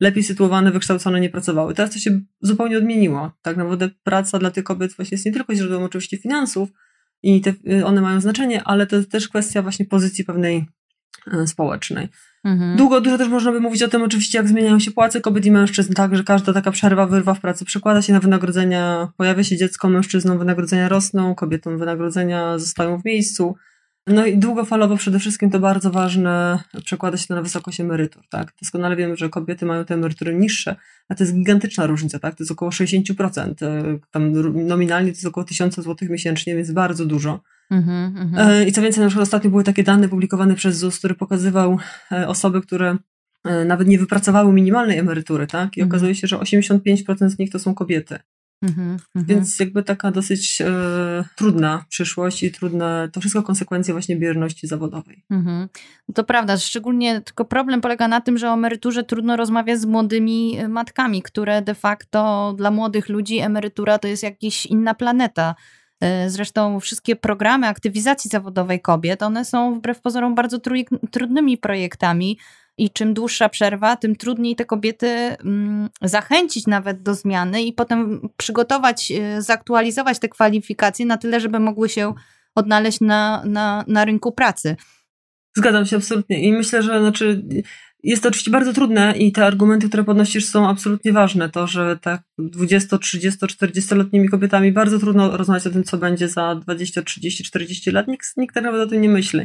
lepiej 0.00 0.22
sytuowane, 0.22 0.70
wykształcone 0.70 1.20
nie 1.20 1.30
pracowały. 1.30 1.74
Teraz 1.74 1.90
to 1.90 1.98
się 1.98 2.20
zupełnie 2.40 2.78
odmieniło. 2.78 3.32
Tak 3.42 3.56
naprawdę 3.56 3.90
praca 4.02 4.38
dla 4.38 4.50
tych 4.50 4.64
kobiet 4.64 4.92
właśnie 4.96 5.14
jest 5.14 5.26
nie 5.26 5.32
tylko 5.32 5.54
źródłem 5.54 5.82
oczywiście 5.82 6.18
finansów, 6.18 6.68
i 7.22 7.40
te, 7.40 7.54
y, 7.70 7.86
one 7.86 8.00
mają 8.00 8.20
znaczenie, 8.20 8.62
ale 8.64 8.86
to 8.86 8.96
jest 8.96 9.10
też 9.10 9.28
kwestia 9.28 9.62
właśnie 9.62 9.86
pozycji 9.86 10.24
pewnej 10.24 10.66
y, 11.42 11.46
społecznej. 11.46 12.08
Mhm. 12.44 12.76
Długo, 12.76 13.00
dużo 13.00 13.18
też 13.18 13.28
można 13.28 13.52
by 13.52 13.60
mówić 13.60 13.82
o 13.82 13.88
tym 13.88 14.02
oczywiście, 14.02 14.38
jak 14.38 14.48
zmieniają 14.48 14.78
się 14.78 14.90
płace 14.90 15.20
kobiet 15.20 15.46
i 15.46 15.50
mężczyzn, 15.50 15.92
tak, 15.92 16.16
że 16.16 16.24
każda 16.24 16.52
taka 16.52 16.70
przerwa, 16.70 17.06
wyrwa 17.06 17.34
w 17.34 17.40
pracy 17.40 17.64
przekłada 17.64 18.02
się 18.02 18.12
na 18.12 18.20
wynagrodzenia, 18.20 19.08
pojawia 19.16 19.44
się 19.44 19.56
dziecko, 19.56 19.88
mężczyznom 19.88 20.38
wynagrodzenia 20.38 20.88
rosną, 20.88 21.34
kobietom 21.34 21.78
wynagrodzenia 21.78 22.58
zostają 22.58 22.98
w 22.98 23.04
miejscu, 23.04 23.54
no 24.06 24.26
i 24.26 24.38
długofalowo 24.38 24.96
przede 24.96 25.18
wszystkim 25.18 25.50
to 25.50 25.58
bardzo 25.58 25.90
ważne, 25.90 26.58
przekłada 26.84 27.16
się 27.16 27.26
to 27.26 27.34
na 27.34 27.42
wysokość 27.42 27.80
emerytur, 27.80 28.22
tak? 28.30 28.52
Doskonale 28.62 28.96
wiemy, 28.96 29.16
że 29.16 29.28
kobiety 29.28 29.66
mają 29.66 29.84
te 29.84 29.94
emerytury 29.94 30.34
niższe, 30.34 30.76
a 31.08 31.14
to 31.14 31.24
jest 31.24 31.34
gigantyczna 31.34 31.86
różnica, 31.86 32.18
tak? 32.18 32.34
To 32.34 32.42
jest 32.42 32.52
około 32.52 32.70
60%. 32.70 33.62
E, 33.62 33.98
tam 34.10 34.32
nominalnie 34.66 35.10
to 35.10 35.16
jest 35.16 35.26
około 35.26 35.44
1000 35.44 35.74
zł 35.74 35.96
miesięcznie, 36.10 36.56
więc 36.56 36.72
bardzo 36.72 37.06
dużo. 37.06 37.40
Mm 37.72 38.32
-hmm. 38.32 38.66
I 38.66 38.72
co 38.72 38.82
więcej, 38.82 39.02
na 39.02 39.08
przykład 39.08 39.22
ostatnio 39.22 39.50
były 39.50 39.64
takie 39.64 39.82
dane 39.82 40.08
publikowane 40.08 40.54
przez 40.54 40.78
ZUS, 40.78 40.98
który 40.98 41.14
pokazywał 41.14 41.78
e, 42.12 42.28
osoby, 42.28 42.62
które 42.62 42.96
nawet 43.66 43.88
nie 43.88 43.98
wypracowały 43.98 44.52
minimalnej 44.52 44.98
emerytury, 44.98 45.46
tak? 45.46 45.76
I 45.76 45.82
-hmm. 45.82 45.86
okazuje 45.86 46.14
się, 46.14 46.26
że 46.26 46.36
85% 46.36 47.28
z 47.28 47.38
nich 47.38 47.50
to 47.50 47.58
są 47.58 47.74
kobiety. 47.74 48.18
Mm 48.62 48.74
-hmm. 48.74 49.24
Więc 49.24 49.58
jakby 49.58 49.82
taka 49.82 50.10
dosyć 50.10 50.60
e, 50.60 50.66
trudna 51.36 51.84
przyszłość 51.88 52.42
i 52.42 52.52
trudne, 52.52 53.08
to 53.12 53.20
wszystko 53.20 53.42
konsekwencje 53.42 53.94
właśnie 53.94 54.16
bierności 54.16 54.66
zawodowej. 54.66 55.24
Mm 55.30 55.44
-hmm. 55.44 55.68
To 56.14 56.24
prawda, 56.24 56.56
szczególnie 56.56 57.20
tylko 57.20 57.44
problem 57.44 57.80
polega 57.80 58.08
na 58.08 58.20
tym, 58.20 58.38
że 58.38 58.50
o 58.50 58.54
emeryturze 58.54 59.04
trudno 59.04 59.36
rozmawiać 59.36 59.80
z 59.80 59.84
młodymi 59.84 60.56
e, 60.58 60.68
matkami, 60.68 61.22
które 61.22 61.62
de 61.62 61.74
facto 61.74 62.54
dla 62.58 62.70
młodych 62.70 63.08
ludzi 63.08 63.38
emerytura 63.38 63.98
to 63.98 64.08
jest 64.08 64.22
jakaś 64.22 64.66
inna 64.66 64.94
planeta. 64.94 65.54
Zresztą 66.26 66.80
wszystkie 66.80 67.16
programy 67.16 67.66
aktywizacji 67.66 68.30
zawodowej 68.30 68.80
kobiet, 68.80 69.22
one 69.22 69.44
są 69.44 69.74
wbrew 69.74 70.00
pozorom 70.00 70.34
bardzo 70.34 70.58
trudnymi 71.10 71.58
projektami. 71.58 72.38
I 72.78 72.90
czym 72.90 73.14
dłuższa 73.14 73.48
przerwa, 73.48 73.96
tym 73.96 74.16
trudniej 74.16 74.56
te 74.56 74.64
kobiety 74.64 75.06
mm, 75.06 75.88
zachęcić 76.02 76.66
nawet 76.66 77.02
do 77.02 77.14
zmiany 77.14 77.62
i 77.62 77.72
potem 77.72 78.28
przygotować, 78.36 79.12
zaktualizować 79.38 80.18
te 80.18 80.28
kwalifikacje 80.28 81.06
na 81.06 81.16
tyle, 81.16 81.40
żeby 81.40 81.60
mogły 81.60 81.88
się 81.88 82.14
odnaleźć 82.54 83.00
na, 83.00 83.42
na, 83.44 83.84
na 83.88 84.04
rynku 84.04 84.32
pracy. 84.32 84.76
Zgadzam 85.56 85.86
się 85.86 85.96
absolutnie 85.96 86.42
i 86.42 86.52
myślę, 86.52 86.82
że 86.82 87.00
znaczy, 87.00 87.42
jest 88.02 88.22
to 88.22 88.28
oczywiście 88.28 88.50
bardzo 88.50 88.72
trudne 88.72 89.14
i 89.18 89.32
te 89.32 89.46
argumenty, 89.46 89.88
które 89.88 90.04
podnosisz 90.04 90.46
są 90.46 90.68
absolutnie 90.68 91.12
ważne. 91.12 91.50
To, 91.50 91.66
że 91.66 91.98
tak 92.02 92.22
20, 92.38 92.98
30, 92.98 93.38
40-letnimi 93.46 94.28
kobietami 94.28 94.72
bardzo 94.72 94.98
trudno 94.98 95.36
rozmawiać 95.36 95.66
o 95.66 95.70
tym, 95.70 95.84
co 95.84 95.98
będzie 95.98 96.28
za 96.28 96.54
20, 96.54 97.02
30, 97.02 97.44
40 97.44 97.90
lat. 97.90 98.08
Nikt, 98.08 98.36
nikt 98.36 98.54
tak 98.54 98.64
nawet 98.64 98.80
o 98.80 98.86
tym 98.86 99.00
nie 99.00 99.08
myśli. 99.08 99.40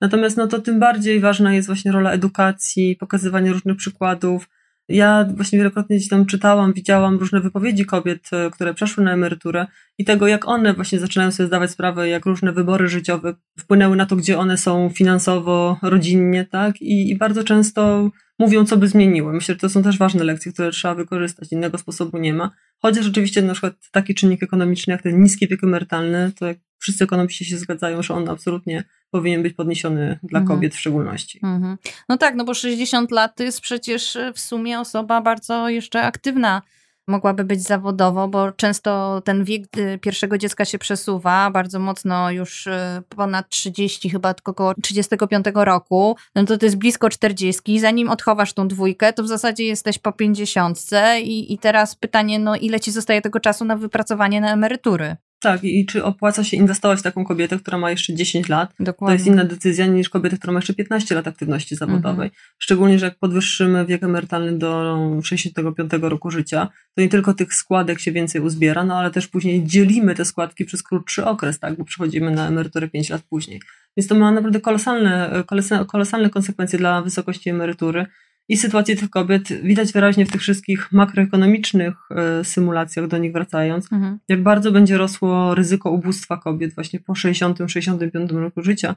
Natomiast 0.00 0.36
no 0.36 0.46
to 0.46 0.58
tym 0.58 0.80
bardziej 0.80 1.20
ważna 1.20 1.54
jest 1.54 1.68
właśnie 1.68 1.92
rola 1.92 2.12
edukacji, 2.12 2.96
pokazywanie 2.96 3.52
różnych 3.52 3.76
przykładów, 3.76 4.48
ja 4.88 5.26
właśnie 5.36 5.58
wielokrotnie 5.58 5.96
gdzieś 5.96 6.08
tam 6.08 6.26
czytałam, 6.26 6.72
widziałam 6.72 7.16
różne 7.16 7.40
wypowiedzi 7.40 7.86
kobiet, 7.86 8.28
e, 8.32 8.50
które 8.50 8.74
przeszły 8.74 9.04
na 9.04 9.12
emeryturę 9.12 9.66
i 9.98 10.04
tego, 10.04 10.26
jak 10.26 10.48
one 10.48 10.74
właśnie 10.74 10.98
zaczynają 10.98 11.30
sobie 11.30 11.46
zdawać 11.46 11.70
sprawę, 11.70 12.08
jak 12.08 12.26
różne 12.26 12.52
wybory 12.52 12.88
życiowe 12.88 13.34
wpłynęły 13.58 13.96
na 13.96 14.06
to, 14.06 14.16
gdzie 14.16 14.38
one 14.38 14.56
są 14.56 14.90
finansowo, 14.90 15.78
rodzinnie, 15.82 16.44
tak? 16.44 16.82
I, 16.82 17.10
i 17.10 17.16
bardzo 17.16 17.44
często 17.44 18.10
mówią, 18.38 18.64
co 18.64 18.76
by 18.76 18.88
zmieniły. 18.88 19.32
Myślę, 19.32 19.54
że 19.54 19.60
to 19.60 19.68
są 19.68 19.82
też 19.82 19.98
ważne 19.98 20.24
lekcje, 20.24 20.52
które 20.52 20.70
trzeba 20.70 20.94
wykorzystać. 20.94 21.52
Innego 21.52 21.78
sposobu 21.78 22.18
nie 22.18 22.34
ma. 22.34 22.50
Chociaż 22.82 23.06
oczywiście 23.08 23.42
na 23.42 23.52
przykład 23.52 23.74
taki 23.92 24.14
czynnik 24.14 24.42
ekonomiczny, 24.42 24.92
jak 24.92 25.02
ten 25.02 25.22
niski 25.22 25.48
wiek 25.48 25.64
emerytalny, 25.64 26.32
to 26.38 26.46
jak 26.46 26.58
wszyscy 26.78 27.04
ekonomiści 27.04 27.44
się 27.44 27.58
zgadzają, 27.58 28.02
że 28.02 28.14
on 28.14 28.28
absolutnie 28.28 28.84
powinien 29.10 29.42
być 29.42 29.54
podniesiony 29.54 30.18
dla 30.22 30.40
mhm. 30.40 30.56
kobiet 30.58 30.74
w 30.74 30.78
szczególności. 30.78 31.40
Mhm. 31.42 31.76
No 32.08 32.16
tak, 32.16 32.34
no 32.34 32.44
bo 32.44 32.54
60 32.54 33.10
lat 33.10 33.36
to 33.36 33.42
jest 33.42 33.60
przecież 33.60 34.18
w 34.34 34.40
sumie 34.40 34.80
osoba 34.80 35.20
bardzo 35.20 35.68
jeszcze 35.68 36.02
aktywna 36.02 36.62
mogłaby 37.08 37.44
być 37.44 37.62
zawodowo, 37.62 38.28
bo 38.28 38.52
często 38.52 39.22
ten 39.24 39.44
wiek 39.44 39.78
y, 39.78 39.98
pierwszego 39.98 40.38
dziecka 40.38 40.64
się 40.64 40.78
przesuwa 40.78 41.50
bardzo 41.50 41.78
mocno 41.78 42.30
już 42.30 42.66
y, 42.66 43.02
ponad 43.08 43.48
30, 43.48 44.10
chyba 44.10 44.34
tylko 44.34 44.52
około 44.52 44.74
35 44.74 45.46
roku, 45.54 46.16
no 46.34 46.44
to 46.44 46.58
to 46.58 46.66
jest 46.66 46.76
blisko 46.76 47.10
40. 47.10 47.80
Zanim 47.80 48.10
odchowasz 48.10 48.52
tą 48.52 48.68
dwójkę, 48.68 49.12
to 49.12 49.22
w 49.22 49.28
zasadzie 49.28 49.64
jesteś 49.64 49.98
po 49.98 50.12
50 50.12 50.78
i, 51.22 51.52
i 51.52 51.58
teraz 51.58 51.94
pytanie, 51.94 52.38
no 52.38 52.56
ile 52.56 52.80
ci 52.80 52.90
zostaje 52.90 53.22
tego 53.22 53.40
czasu 53.40 53.64
na 53.64 53.76
wypracowanie 53.76 54.40
na 54.40 54.52
emerytury? 54.52 55.16
Tak, 55.40 55.64
i 55.64 55.86
czy 55.86 56.04
opłaca 56.04 56.44
się 56.44 56.56
inwestować 56.56 56.98
w 56.98 57.02
taką 57.02 57.24
kobietę, 57.24 57.58
która 57.58 57.78
ma 57.78 57.90
jeszcze 57.90 58.14
10 58.14 58.48
lat? 58.48 58.74
Dokładnie. 58.80 59.12
To 59.12 59.18
jest 59.18 59.26
inna 59.26 59.44
decyzja 59.44 59.86
niż 59.86 60.08
kobieta, 60.08 60.36
która 60.36 60.52
ma 60.52 60.58
jeszcze 60.58 60.74
15 60.74 61.14
lat 61.14 61.28
aktywności 61.28 61.76
zawodowej. 61.76 62.26
Mhm. 62.26 62.30
Szczególnie, 62.58 62.98
że 62.98 63.06
jak 63.06 63.18
podwyższymy 63.18 63.86
wiek 63.86 64.02
emerytalny 64.02 64.58
do 64.58 64.96
65 65.22 65.92
roku 66.00 66.30
życia, 66.30 66.68
to 66.94 67.02
nie 67.02 67.08
tylko 67.08 67.34
tych 67.34 67.54
składek 67.54 68.00
się 68.00 68.12
więcej 68.12 68.40
uzbiera, 68.40 68.84
no 68.84 68.98
ale 68.98 69.10
też 69.10 69.28
później 69.28 69.64
dzielimy 69.64 70.14
te 70.14 70.24
składki 70.24 70.64
przez 70.64 70.82
krótszy 70.82 71.24
okres, 71.24 71.58
tak, 71.58 71.76
bo 71.76 71.84
przechodzimy 71.84 72.30
na 72.30 72.48
emeryturę 72.48 72.88
5 72.88 73.10
lat 73.10 73.22
później. 73.22 73.60
Więc 73.96 74.08
to 74.08 74.14
ma 74.14 74.32
naprawdę 74.32 74.60
kolosalne, 74.60 75.44
kolosalne 75.86 76.30
konsekwencje 76.30 76.78
dla 76.78 77.02
wysokości 77.02 77.50
emerytury 77.50 78.06
i 78.48 78.56
sytuację 78.56 78.96
tych 78.96 79.10
kobiet 79.10 79.62
widać 79.62 79.92
wyraźnie 79.92 80.26
w 80.26 80.30
tych 80.30 80.40
wszystkich 80.40 80.92
makroekonomicznych 80.92 81.94
e, 82.10 82.44
symulacjach, 82.44 83.06
do 83.06 83.18
nich 83.18 83.32
wracając, 83.32 83.92
mhm. 83.92 84.18
jak 84.28 84.42
bardzo 84.42 84.72
będzie 84.72 84.98
rosło 84.98 85.54
ryzyko 85.54 85.90
ubóstwa 85.90 86.36
kobiet 86.36 86.74
właśnie 86.74 87.00
po 87.00 87.12
60-65 87.12 88.30
roku 88.30 88.62
życia. 88.62 88.94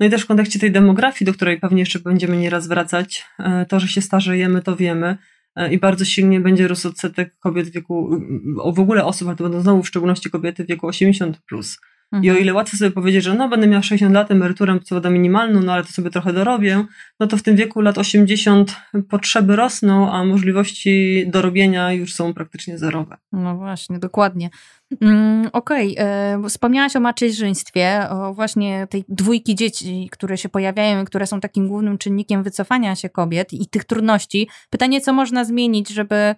No 0.00 0.06
i 0.06 0.10
też 0.10 0.22
w 0.22 0.26
kontekście 0.26 0.58
tej 0.58 0.72
demografii, 0.72 1.26
do 1.26 1.32
której 1.32 1.60
pewnie 1.60 1.80
jeszcze 1.80 1.98
będziemy 1.98 2.36
nieraz 2.36 2.68
wracać, 2.68 3.24
e, 3.38 3.66
to, 3.66 3.80
że 3.80 3.88
się 3.88 4.00
starzejemy, 4.00 4.62
to 4.62 4.76
wiemy 4.76 5.16
e, 5.56 5.72
i 5.72 5.78
bardzo 5.78 6.04
silnie 6.04 6.40
będzie 6.40 6.68
rósł 6.68 6.88
odsetek 6.88 7.38
kobiet 7.38 7.68
w 7.68 7.72
wieku, 7.72 8.20
w 8.74 8.80
ogóle 8.80 9.04
osób, 9.04 9.28
ale 9.28 9.36
to 9.36 9.44
będą 9.44 9.60
znowu 9.60 9.82
w 9.82 9.88
szczególności 9.88 10.30
kobiety 10.30 10.64
w 10.64 10.66
wieku 10.66 10.88
80+. 10.88 11.32
Plus. 11.46 11.78
Mhm. 12.12 12.24
I 12.24 12.30
o 12.30 12.40
ile 12.40 12.54
łatwo 12.54 12.76
sobie 12.76 12.90
powiedzieć, 12.90 13.24
że 13.24 13.34
no 13.34 13.48
będę 13.48 13.66
miała 13.66 13.82
60 13.82 14.14
lat, 14.14 14.30
emeryturę 14.30 14.78
co 14.84 15.10
minimalną, 15.10 15.60
no 15.60 15.72
ale 15.72 15.84
to 15.84 15.92
sobie 15.92 16.10
trochę 16.10 16.32
dorobię, 16.32 16.84
no 17.20 17.26
to 17.26 17.36
w 17.36 17.42
tym 17.42 17.56
wieku 17.56 17.80
lat 17.80 17.98
80 17.98 18.76
potrzeby 19.08 19.56
rosną, 19.56 20.12
a 20.12 20.24
możliwości 20.24 21.24
dorobienia 21.26 21.92
już 21.92 22.14
są 22.14 22.34
praktycznie 22.34 22.78
zerowe. 22.78 23.16
No 23.32 23.56
właśnie, 23.56 23.98
dokładnie. 23.98 24.50
Mm, 25.00 25.48
Okej, 25.52 25.92
okay. 25.92 26.06
E, 26.06 26.48
wspomniałaś 26.48 26.96
o 26.96 27.00
macierzyństwie, 27.00 28.06
o 28.10 28.34
właśnie 28.34 28.86
tej 28.90 29.04
dwójki 29.08 29.54
dzieci, 29.54 30.08
które 30.12 30.38
się 30.38 30.48
pojawiają 30.48 31.02
i 31.02 31.04
które 31.04 31.26
są 31.26 31.40
takim 31.40 31.68
głównym 31.68 31.98
czynnikiem 31.98 32.42
wycofania 32.42 32.94
się 32.96 33.08
kobiet 33.08 33.52
i 33.52 33.66
tych 33.66 33.84
trudności. 33.84 34.48
Pytanie, 34.70 35.00
co 35.00 35.12
można 35.12 35.44
zmienić, 35.44 35.88
żeby 35.88 36.34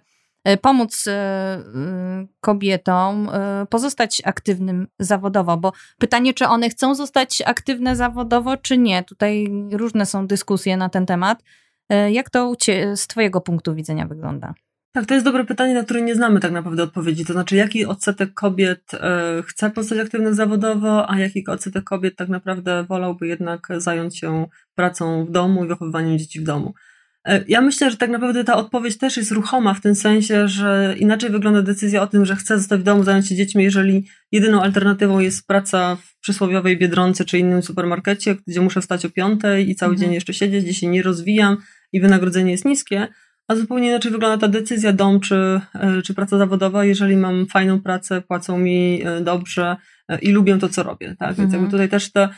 pomóc 0.61 1.07
e, 1.07 1.11
e, 1.11 1.63
kobietom 2.41 3.29
pozostać 3.69 4.21
aktywnym 4.25 4.87
zawodowo, 4.99 5.57
bo 5.57 5.73
pytanie, 5.97 6.33
czy 6.33 6.47
one 6.47 6.69
chcą 6.69 6.95
zostać 6.95 7.43
aktywne 7.45 7.95
zawodowo, 7.95 8.57
czy 8.57 8.77
nie. 8.77 9.03
Tutaj 9.03 9.47
różne 9.71 10.05
są 10.05 10.27
dyskusje 10.27 10.77
na 10.77 10.89
ten 10.89 11.05
temat. 11.05 11.43
Jak 12.11 12.29
to 12.29 12.53
z 12.95 13.07
Twojego 13.07 13.41
punktu 13.41 13.75
widzenia 13.75 14.07
wygląda? 14.07 14.53
Tak, 14.91 15.05
to 15.05 15.13
jest 15.13 15.25
dobre 15.25 15.45
pytanie, 15.45 15.73
na 15.73 15.83
które 15.83 16.01
nie 16.01 16.15
znamy 16.15 16.39
tak 16.39 16.51
naprawdę 16.51 16.83
odpowiedzi. 16.83 17.25
To 17.25 17.33
znaczy, 17.33 17.55
jaki 17.55 17.85
odsetek 17.85 18.33
kobiet 18.33 18.91
chce 19.43 19.71
pozostać 19.71 19.99
aktywnych 19.99 20.35
zawodowo, 20.35 21.09
a 21.09 21.19
jaki 21.19 21.47
odsetek 21.47 21.83
kobiet 21.83 22.15
tak 22.15 22.29
naprawdę 22.29 22.83
wolałby 22.83 23.27
jednak 23.27 23.67
zająć 23.77 24.19
się 24.19 24.45
pracą 24.75 25.25
w 25.25 25.31
domu 25.31 25.65
i 25.65 25.67
wychowywaniem 25.67 26.17
dzieci 26.17 26.39
w 26.39 26.43
domu. 26.43 26.73
E, 27.25 27.43
ja 27.47 27.61
myślę, 27.61 27.91
że 27.91 27.97
tak 27.97 28.09
naprawdę 28.09 28.43
ta 28.43 28.55
odpowiedź 28.55 28.97
też 28.97 29.17
jest 29.17 29.31
ruchoma 29.31 29.73
w 29.73 29.81
tym 29.81 29.95
sensie, 29.95 30.47
że 30.47 30.95
inaczej 30.99 31.29
wygląda 31.29 31.61
decyzja 31.61 32.01
o 32.01 32.07
tym, 32.07 32.25
że 32.25 32.35
chcę 32.35 32.57
zostać 32.57 32.79
w 32.79 32.83
domu, 32.83 33.03
zająć 33.03 33.27
się 33.27 33.35
dziećmi, 33.35 33.63
jeżeli 33.63 34.05
jedyną 34.31 34.61
alternatywą 34.61 35.19
jest 35.19 35.47
praca 35.47 35.95
w 35.95 36.19
przysłowiowej 36.19 36.77
Biedronce 36.77 37.25
czy 37.25 37.39
innym 37.39 37.63
supermarkecie, 37.63 38.35
gdzie 38.47 38.61
muszę 38.61 38.81
wstać 38.81 39.05
o 39.05 39.09
piątej 39.09 39.69
i 39.69 39.75
cały 39.75 39.91
mhm. 39.91 40.05
dzień 40.05 40.15
jeszcze 40.15 40.33
siedzieć, 40.33 40.63
gdzie 40.63 40.73
się 40.73 40.87
nie 40.87 41.03
rozwijam 41.03 41.57
i 41.93 42.01
wynagrodzenie 42.01 42.51
jest 42.51 42.65
niskie, 42.65 43.07
a 43.47 43.55
zupełnie 43.55 43.87
inaczej 43.87 44.11
wygląda 44.11 44.37
ta 44.37 44.47
decyzja 44.47 44.93
dom 44.93 45.19
czy, 45.19 45.61
e, 45.73 46.01
czy 46.01 46.13
praca 46.13 46.37
zawodowa, 46.37 46.85
jeżeli 46.85 47.17
mam 47.17 47.47
fajną 47.47 47.81
pracę, 47.81 48.21
płacą 48.21 48.57
mi 48.57 49.01
e, 49.05 49.21
dobrze 49.21 49.75
i 50.21 50.31
lubię 50.31 50.57
to, 50.57 50.69
co 50.69 50.83
robię. 50.83 51.15
Tak? 51.19 51.27
Więc 51.27 51.39
jakby 51.39 51.55
mhm. 51.55 51.71
tutaj 51.71 51.89
też 51.89 52.11
te 52.11 52.21
E, 52.21 52.29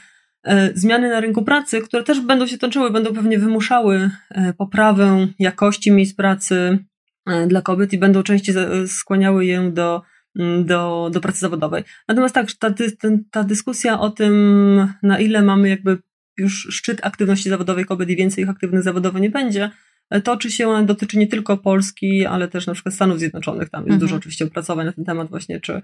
zmiany 0.74 1.10
na 1.10 1.20
rynku 1.20 1.44
pracy, 1.44 1.82
które 1.82 2.04
też 2.04 2.20
będą 2.20 2.48
się 2.48 2.58
toczyły, 2.58 2.92
będą 2.92 3.14
pewnie 3.14 3.40
wymuszały 3.40 4.10
e, 4.30 4.54
poprawę 4.54 5.28
jakości 5.40 5.92
miejsc 5.92 6.16
pracy 6.16 6.80
e, 7.26 7.48
dla 7.48 7.62
kobiet 7.62 7.94
i 7.94 7.98
będą 7.98 8.24
częściej 8.24 8.56
skłaniały 8.88 9.46
je 9.46 9.72
do, 9.72 10.02
do, 10.66 11.10
do 11.14 11.22
pracy 11.22 11.40
zawodowej. 11.40 11.84
Natomiast 12.08 12.36
tak, 12.36 12.52
ta, 12.52 12.74
ta 13.32 13.44
dyskusja 13.44 14.00
o 14.00 14.10
tym, 14.10 14.88
na 15.04 15.20
ile 15.20 15.42
mamy 15.42 15.70
jakby 15.70 15.98
już 16.38 16.68
szczyt 16.72 17.00
aktywności 17.04 17.50
zawodowej 17.50 17.86
kobiet 17.86 18.10
i 18.10 18.16
więcej 18.16 18.44
ich 18.44 18.50
aktywnych 18.50 18.84
zawodowo 18.84 19.20
nie 19.20 19.30
będzie, 19.30 19.72
toczy 20.24 20.52
się 20.52 20.68
ona 20.68 20.84
dotyczy 20.84 21.18
nie 21.18 21.28
tylko 21.28 21.58
Polski, 21.58 22.26
ale 22.26 22.48
też 22.48 22.68
na 22.68 22.74
przykład 22.74 22.96
Stanów 22.96 23.20
Zjednoczonych. 23.20 23.70
Tam 23.70 23.82
jest 23.82 23.94
mhm. 23.94 24.00
dużo 24.00 24.16
oczywiście 24.16 24.46
opracowań 24.46 24.86
na 24.86 24.94
ten 24.94 25.06
temat 25.06 25.30
właśnie, 25.30 25.60
czy, 25.60 25.82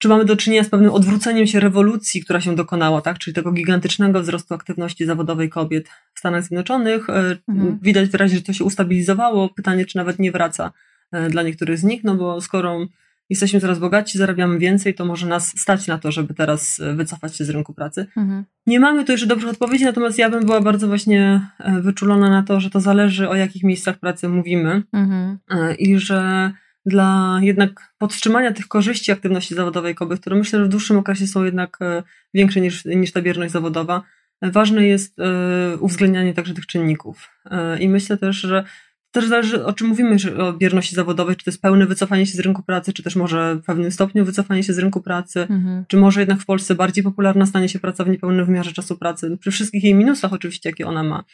czy 0.00 0.08
mamy 0.08 0.24
do 0.24 0.36
czynienia 0.36 0.64
z 0.64 0.68
pewnym 0.68 0.90
odwróceniem 0.90 1.46
się 1.46 1.60
rewolucji, 1.60 2.24
która 2.24 2.40
się 2.40 2.56
dokonała, 2.56 3.00
tak? 3.00 3.18
czyli 3.18 3.34
tego 3.34 3.52
gigantycznego 3.52 4.20
wzrostu 4.20 4.54
aktywności 4.54 5.06
zawodowej 5.06 5.48
kobiet 5.48 5.88
w 6.14 6.18
Stanach 6.18 6.42
Zjednoczonych. 6.42 7.10
E, 7.10 7.36
mhm. 7.48 7.78
Widać 7.82 8.08
wyraźnie, 8.08 8.36
że 8.36 8.42
to 8.42 8.52
się 8.52 8.64
ustabilizowało. 8.64 9.48
Pytanie, 9.48 9.86
czy 9.86 9.96
nawet 9.96 10.18
nie 10.18 10.32
wraca 10.32 10.72
e, 11.12 11.30
dla 11.30 11.42
niektórych 11.42 11.78
z 11.78 11.84
nich, 11.84 12.04
no 12.04 12.14
bo 12.14 12.40
skoro 12.40 12.86
jesteśmy 13.30 13.60
coraz 13.60 13.78
bogatsi, 13.78 14.18
zarabiamy 14.18 14.58
więcej, 14.58 14.94
to 14.94 15.04
może 15.04 15.26
nas 15.26 15.60
stać 15.60 15.86
na 15.86 15.98
to, 15.98 16.12
żeby 16.12 16.34
teraz 16.34 16.80
e, 16.80 16.94
wycofać 16.94 17.36
się 17.36 17.44
z 17.44 17.50
rynku 17.50 17.74
pracy. 17.74 18.06
Mhm. 18.16 18.44
Nie 18.66 18.80
mamy 18.80 19.04
tu 19.04 19.12
jeszcze 19.12 19.26
dobrych 19.26 19.50
odpowiedzi, 19.50 19.84
natomiast 19.84 20.18
ja 20.18 20.30
bym 20.30 20.44
była 20.44 20.60
bardzo 20.60 20.88
właśnie 20.88 21.40
wyczulona 21.80 22.30
na 22.30 22.42
to, 22.42 22.60
że 22.60 22.70
to 22.70 22.80
zależy 22.80 23.28
o 23.28 23.34
jakich 23.34 23.62
miejscach 23.62 23.98
pracy 23.98 24.28
mówimy 24.28 24.82
mhm. 24.92 25.38
i 25.78 25.98
że 25.98 26.52
dla 26.86 27.38
jednak 27.42 27.94
podtrzymania 27.98 28.52
tych 28.52 28.68
korzyści 28.68 29.12
aktywności 29.12 29.54
zawodowej 29.54 29.94
kobiet, 29.94 30.20
które 30.20 30.36
myślę, 30.36 30.58
że 30.58 30.64
w 30.64 30.68
dłuższym 30.68 30.98
okresie 30.98 31.26
są 31.26 31.44
jednak 31.44 31.78
e, 31.80 32.02
większe 32.34 32.60
niż, 32.60 32.84
niż 32.84 33.12
ta 33.12 33.22
bierność 33.22 33.52
zawodowa, 33.52 34.02
ważne 34.42 34.86
jest 34.86 35.18
e, 35.18 35.76
uwzględnianie 35.76 36.34
także 36.34 36.54
tych 36.54 36.66
czynników. 36.66 37.30
E, 37.50 37.78
I 37.78 37.88
myślę 37.88 38.16
też, 38.16 38.36
że 38.36 38.64
też 39.10 39.28
zależy, 39.28 39.64
o 39.64 39.72
czym 39.72 39.86
mówimy 39.86 40.16
o 40.38 40.52
bierności 40.52 40.94
zawodowej, 40.94 41.36
czy 41.36 41.44
to 41.44 41.50
jest 41.50 41.62
pełne 41.62 41.86
wycofanie 41.86 42.26
się 42.26 42.36
z 42.36 42.40
rynku 42.40 42.62
pracy, 42.62 42.92
czy 42.92 43.02
też 43.02 43.16
może 43.16 43.54
w 43.54 43.64
pewnym 43.64 43.92
stopniu 43.92 44.24
wycofanie 44.24 44.62
się 44.62 44.72
z 44.72 44.78
rynku 44.78 45.02
pracy, 45.02 45.40
mhm. 45.40 45.84
czy 45.88 45.96
może 45.96 46.20
jednak 46.20 46.40
w 46.40 46.46
Polsce 46.46 46.74
bardziej 46.74 47.04
popularna 47.04 47.46
stanie 47.46 47.68
się 47.68 47.78
praca 47.78 48.04
w 48.04 48.08
niepełnym 48.08 48.46
wymiarze 48.46 48.72
czasu 48.72 48.98
pracy, 48.98 49.38
przy 49.40 49.50
wszystkich 49.50 49.84
jej 49.84 49.94
minusach 49.94 50.32
oczywiście, 50.32 50.68
jakie 50.68 50.86
ona 50.86 51.02
ma. 51.02 51.24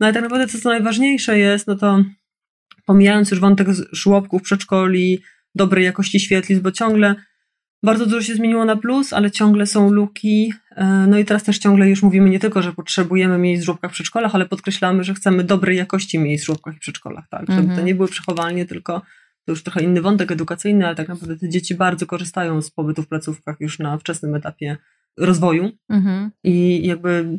No 0.00 0.06
ale 0.06 0.14
tak 0.14 0.22
naprawdę 0.22 0.46
to, 0.46 0.58
co 0.58 0.68
najważniejsze 0.68 1.38
jest, 1.38 1.66
no 1.66 1.76
to 1.76 2.04
pomijając 2.86 3.30
już 3.30 3.40
wątek 3.40 3.68
żłobków, 3.92 4.42
przedszkoli, 4.42 5.22
dobrej 5.54 5.84
jakości 5.84 6.20
świetlic, 6.20 6.60
bo 6.60 6.72
ciągle 6.72 7.14
Bardzo 7.82 8.06
dużo 8.06 8.22
się 8.22 8.34
zmieniło 8.34 8.64
na 8.64 8.76
plus, 8.76 9.12
ale 9.12 9.30
ciągle 9.30 9.66
są 9.66 9.90
luki. 9.90 10.52
E, 10.76 11.06
no 11.08 11.18
i 11.18 11.24
teraz 11.24 11.44
też 11.44 11.58
ciągle 11.58 11.88
już 11.88 12.02
mówimy 12.02 12.30
nie 12.30 12.38
tylko, 12.38 12.62
że 12.62 12.72
potrzebujemy 12.72 13.38
miejsc 13.38 13.62
w 13.62 13.66
żłobkach 13.66 13.90
w 13.90 13.94
przedszkolach, 13.94 14.34
ale 14.34 14.46
podkreślamy, 14.46 15.04
że 15.04 15.14
chcemy 15.14 15.44
dobrej 15.44 15.76
jakości 15.76 16.18
miejsc 16.18 16.44
w 16.44 16.46
żłobkach 16.46 16.76
i 16.76 16.78
przedszkolach, 16.78 17.24
tak? 17.30 17.40
Żeby 17.40 17.62
to 17.62 17.68
mhm. 17.68 17.86
nie 17.86 17.94
były 17.94 18.08
przechowalnie, 18.08 18.66
tylko 18.66 19.02
to 19.44 19.52
już 19.52 19.62
trochę 19.62 19.82
inny 19.82 20.00
wątek 20.00 20.32
edukacyjny, 20.32 20.86
ale 20.86 20.94
tak 20.94 21.08
naprawdę 21.08 21.36
te 21.36 21.48
dzieci 21.48 21.74
bardzo 21.74 22.06
korzystają 22.06 22.62
z 22.62 22.70
pobytu 22.70 23.02
w 23.02 23.08
placówkach 23.08 23.56
już 23.60 23.78
na 23.78 23.98
wczesnym 23.98 24.34
etapie 24.34 24.76
rozwoju. 25.18 25.70
Mhm. 25.88 26.30
I 26.44 26.86
jakby 26.86 27.38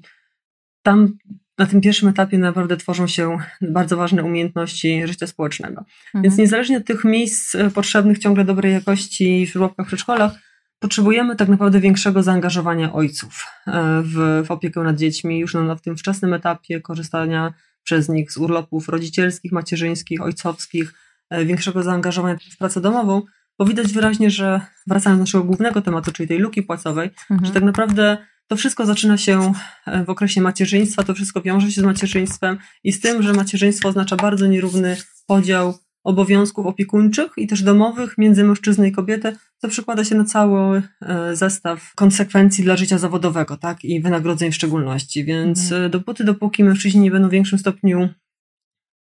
tam 0.83 1.17
na 1.57 1.65
tym 1.65 1.81
pierwszym 1.81 2.09
etapie 2.09 2.37
naprawdę 2.37 2.77
tworzą 2.77 3.07
się 3.07 3.37
bardzo 3.61 3.97
ważne 3.97 4.23
umiejętności 4.23 5.07
życia 5.07 5.27
społecznego. 5.27 5.85
Mhm. 6.05 6.23
Więc 6.23 6.37
niezależnie 6.37 6.77
od 6.77 6.85
tych 6.85 7.03
miejsc 7.03 7.55
e, 7.55 7.69
potrzebnych 7.69 8.19
ciągle 8.19 8.45
dobrej 8.45 8.73
jakości 8.73 9.47
w 9.47 9.53
żłobkach, 9.53 9.85
w 9.85 9.87
przedszkolach, 9.87 10.31
potrzebujemy 10.79 11.35
tak 11.35 11.49
naprawdę 11.49 11.79
większego 11.79 12.23
zaangażowania 12.23 12.93
ojców 12.93 13.45
e, 13.67 14.01
w, 14.05 14.43
w 14.47 14.51
opiekę 14.51 14.81
nad 14.81 14.97
dziećmi 14.97 15.39
już 15.39 15.53
na, 15.53 15.75
w 15.75 15.81
tym 15.81 15.97
wczesnym 15.97 16.33
etapie 16.33 16.81
korzystania 16.81 17.53
przez 17.83 18.09
nich 18.09 18.31
z 18.31 18.37
urlopów 18.37 18.89
rodzicielskich, 18.89 19.51
macierzyńskich, 19.51 20.21
ojcowskich, 20.21 20.93
e, 21.29 21.45
większego 21.45 21.83
zaangażowania 21.83 22.37
w 22.53 22.57
pracę 22.57 22.81
domową, 22.81 23.21
bo 23.59 23.65
widać 23.65 23.93
wyraźnie, 23.93 24.31
że 24.31 24.61
wracając 24.87 25.19
do 25.19 25.23
naszego 25.23 25.43
głównego 25.43 25.81
tematu, 25.81 26.11
czyli 26.11 26.29
tej 26.29 26.39
luki 26.39 26.63
płacowej, 26.63 27.09
mhm. 27.31 27.45
że 27.45 27.51
tak 27.51 27.63
naprawdę 27.63 28.17
to 28.47 28.55
wszystko 28.55 28.85
zaczyna 28.85 29.17
się 29.17 29.53
e, 29.85 30.03
w 30.03 30.09
okresie 30.09 30.41
macierzyństwa, 30.41 31.03
to 31.03 31.13
wszystko 31.13 31.41
wiąże 31.41 31.71
się 31.71 31.81
z 31.81 31.83
macierzyństwem 31.83 32.57
i 32.83 32.91
z 32.91 32.99
tym, 32.99 33.23
że 33.23 33.33
macierzyństwo 33.33 33.89
oznacza 33.89 34.15
bardzo 34.15 34.47
nierówny 34.47 34.97
podział 35.27 35.73
obowiązków 36.03 36.65
opiekuńczych 36.65 37.31
i 37.37 37.47
też 37.47 37.63
domowych 37.63 38.17
między 38.17 38.43
mężczyznę 38.43 38.87
i 38.87 38.91
kobietę, 38.91 39.35
co 39.57 39.67
przekłada 39.67 40.03
się 40.03 40.15
na 40.15 40.25
cały 40.25 40.81
e, 41.01 41.35
zestaw 41.35 41.91
konsekwencji 41.95 42.63
dla 42.63 42.77
życia 42.77 42.97
zawodowego, 42.97 43.57
tak, 43.57 43.83
i 43.83 44.01
wynagrodzeń 44.01 44.51
w 44.51 44.55
szczególności. 44.55 45.23
Więc 45.23 45.63
mhm. 45.63 45.83
E, 45.83 45.89
dopóty, 45.89 46.23
dopóki 46.23 46.63
mężczyźni 46.63 47.01
nie 47.01 47.11
będą 47.11 47.27
w 47.27 47.31
większym 47.31 47.59
stopniu 47.59 48.09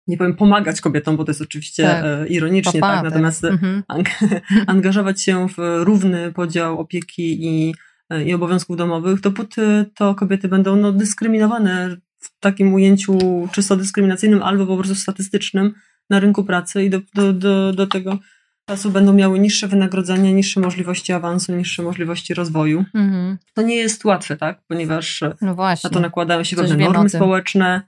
nie 0.08 0.18
powiem 0.18 0.36
pomagać 0.36 0.82
kobietom, 0.82 1.18
bo 1.18 1.24
to 1.24 1.32
jest 1.32 1.42
oczywiście 1.42 1.84
tak. 1.84 2.30
ironicznie, 2.30 2.82
tak, 2.82 3.04
natomiast 3.04 3.44
mhm. 3.44 3.84
angażować 4.68 5.22
się 5.22 5.48
w 5.50 5.82
równy 5.84 6.32
podział 6.32 6.80
opieki 6.80 7.46
i 7.46 7.74
i 8.26 8.34
obowiązków 8.34 8.78
domowych, 8.78 9.20
dopóty 9.20 9.86
to 9.96 10.16
kobiety 10.16 10.48
będą 10.48 10.76
no, 10.76 10.92
dyskryminowane 10.92 11.98
w 12.20 12.40
takim 12.40 12.74
ujęciu 12.74 13.18
czysto 13.52 13.76
dyskryminacyjnym 13.76 14.44
albo 14.44 14.68
po 14.68 14.78
prostu 14.78 14.96
statystycznym 14.96 15.74
na 16.10 16.20
rynku 16.20 16.44
pracy 16.44 16.84
i 16.84 16.90
do, 16.90 17.00
do, 17.16 17.34
do, 17.34 17.74
do 17.74 17.88
tego 17.88 18.18
czasu 18.66 18.92
będą 18.92 19.14
miały 19.14 19.40
niższe 19.40 19.68
wynagrodzenia, 19.68 20.32
niższe 20.32 20.60
możliwości 20.60 21.14
awansu, 21.14 21.56
niższe 21.56 21.84
możliwości 21.84 22.34
rozwoju. 22.34 22.86
Mhm. 22.94 23.38
To 23.54 23.62
nie 23.62 23.76
jest 23.76 24.06
łatwe, 24.06 24.38
tak? 24.38 24.62
Ponieważ 24.68 25.22
no 25.42 25.56
na 25.56 25.90
to 25.90 26.00
nakładają 26.00 26.44
się 26.44 26.56
pewne 26.56 26.78
normy 26.78 27.10
społeczne, 27.10 27.82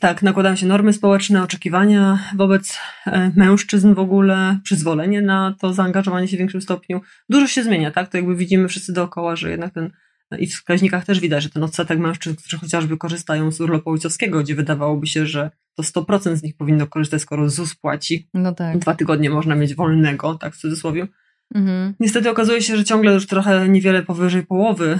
tak, 0.00 0.22
nakładają 0.22 0.56
się 0.56 0.66
normy 0.66 0.92
społeczne, 0.92 1.42
oczekiwania 1.42 2.18
wobec 2.36 2.78
e, 3.06 3.32
mężczyzn 3.36 3.94
w 3.94 3.98
ogóle, 3.98 4.58
przyzwolenie 4.64 5.22
na 5.22 5.54
to 5.60 5.72
zaangażowanie 5.72 6.28
się 6.28 6.36
w 6.36 6.38
większym 6.38 6.62
stopniu. 6.62 7.00
Dużo 7.28 7.46
się 7.46 7.62
zmienia, 7.62 7.90
tak? 7.90 8.08
To 8.08 8.16
jakby 8.16 8.36
widzimy 8.36 8.68
wszyscy 8.68 8.92
dookoła, 8.92 9.36
że 9.36 9.50
jednak 9.50 9.74
ten 9.74 9.90
i 10.38 10.46
w 10.46 10.50
wskaźnikach 10.50 11.04
też 11.04 11.20
widać, 11.20 11.42
że 11.42 11.50
ten 11.50 11.62
odsetek 11.62 11.98
mężczyzn, 11.98 12.36
którzy 12.36 12.58
chociażby 12.58 12.96
korzystają 12.96 13.50
z 13.50 13.60
urlopu 13.60 13.90
ojcowskiego, 13.90 14.40
gdzie 14.40 14.54
wydawałoby 14.54 15.06
się, 15.06 15.26
że 15.26 15.50
to 15.74 15.82
100% 15.82 16.36
z 16.36 16.42
nich 16.42 16.56
powinno 16.56 16.86
korzystać, 16.86 17.22
skoro 17.22 17.50
ZUS 17.50 17.74
płaci. 17.74 18.28
No 18.34 18.54
tak. 18.54 18.78
Dwa 18.78 18.94
tygodnie 18.94 19.30
można 19.30 19.54
mieć 19.54 19.74
wolnego, 19.74 20.34
tak 20.34 20.54
w 20.54 20.58
cudzysłowie. 20.58 21.06
Mhm. 21.54 21.94
Niestety 22.00 22.30
okazuje 22.30 22.62
się, 22.62 22.76
że 22.76 22.84
ciągle 22.84 23.14
już 23.14 23.26
trochę 23.26 23.68
niewiele 23.68 24.02
powyżej 24.02 24.46
połowy 24.46 24.90
e, 24.92 24.98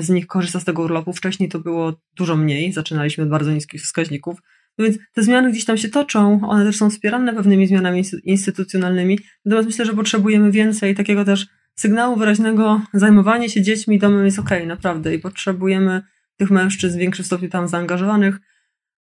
z 0.00 0.08
nich 0.08 0.26
korzysta 0.26 0.60
z 0.60 0.64
tego 0.64 0.82
urlopu. 0.82 1.12
Wcześniej 1.12 1.48
to 1.48 1.58
było 1.58 2.00
dużo 2.16 2.36
mniej, 2.36 2.72
zaczynaliśmy 2.72 3.24
od 3.24 3.30
bardzo 3.30 3.52
niskich 3.52 3.82
wskaźników. 3.82 4.42
No 4.78 4.84
więc 4.84 4.98
te 5.14 5.22
zmiany 5.22 5.50
gdzieś 5.52 5.64
tam 5.64 5.78
się 5.78 5.88
toczą, 5.88 6.40
one 6.48 6.64
też 6.64 6.76
są 6.76 6.90
wspierane 6.90 7.34
pewnymi 7.34 7.66
zmianami 7.66 8.04
instytucjonalnymi. 8.24 9.18
Natomiast 9.44 9.68
myślę, 9.68 9.84
że 9.84 9.94
potrzebujemy 9.94 10.50
więcej 10.50 10.94
takiego 10.94 11.24
też 11.24 11.46
sygnału 11.74 12.16
wyraźnego, 12.16 12.80
zajmowanie 12.94 13.48
się 13.48 13.62
dziećmi 13.62 13.98
domem 13.98 14.24
jest 14.24 14.38
okej, 14.38 14.58
okay, 14.58 14.68
naprawdę, 14.68 15.14
i 15.14 15.18
potrzebujemy 15.18 16.02
tych 16.36 16.50
mężczyzn 16.50 16.96
w 16.96 17.00
większym 17.00 17.24
stopniu 17.24 17.48
tam 17.48 17.68
zaangażowanych. 17.68 18.38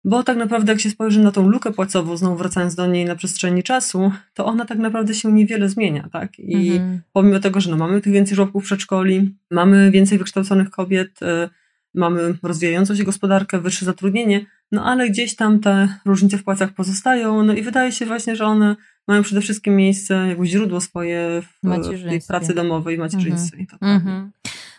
Bo 0.06 0.24
tak 0.24 0.38
naprawdę, 0.38 0.72
jak 0.72 0.82
się 0.82 0.90
spojrzy 0.90 1.20
na 1.20 1.32
tą 1.32 1.50
lukę 1.50 1.72
płacową, 1.72 2.18
znowu 2.18 2.36
wracając 2.36 2.76
do 2.76 2.88
niej 2.88 3.06
na 3.06 3.16
przestrzeni 3.16 3.64
czasu, 3.64 4.12
to 4.34 4.46
ona 4.46 4.66
tak 4.66 4.78
naprawdę 4.78 5.14
się 5.14 5.32
niewiele 5.32 5.70
zmienia, 5.70 6.10
tak? 6.12 6.40
I 6.40 6.72
mhm. 6.72 7.02
pomimo 7.14 7.40
tego, 7.40 7.62
że 7.62 7.72
no, 7.72 7.78
mamy 7.78 8.02
tych 8.02 8.14
więcej 8.14 8.36
żłobków 8.36 8.64
przedszkoli, 8.64 9.36
mamy 9.52 9.92
więcej 9.92 10.18
wykształconych 10.18 10.70
kobiet, 10.70 11.22
y, 11.22 11.50
mamy 11.94 12.38
rozwijającą 12.44 12.96
się 12.96 13.04
gospodarkę, 13.04 13.60
wyższe 13.60 13.86
zatrudnienie, 13.86 14.46
no 14.72 14.86
ale 14.86 15.10
gdzieś 15.10 15.36
tam 15.36 15.60
te 15.60 15.98
różnice 16.06 16.38
w 16.38 16.44
płacach 16.44 16.74
pozostają, 16.74 17.44
no 17.44 17.54
i 17.54 17.62
wydaje 17.62 17.92
się 17.92 18.06
właśnie, 18.06 18.36
że 18.36 18.46
one 18.46 18.76
mają 19.08 19.24
przede 19.24 19.42
wszystkim 19.42 19.76
miejsce, 19.76 20.28
jakby 20.28 20.48
źródło 20.48 20.82
swoje 20.82 21.42
w, 21.42 21.68
w 21.68 22.10
tej 22.10 22.22
pracy 22.28 22.54
domowej 22.54 22.96
i 22.96 23.00
macierzyństwie. 23.00 23.66
Mhm. 23.82 23.96
Mhm. 23.96 24.32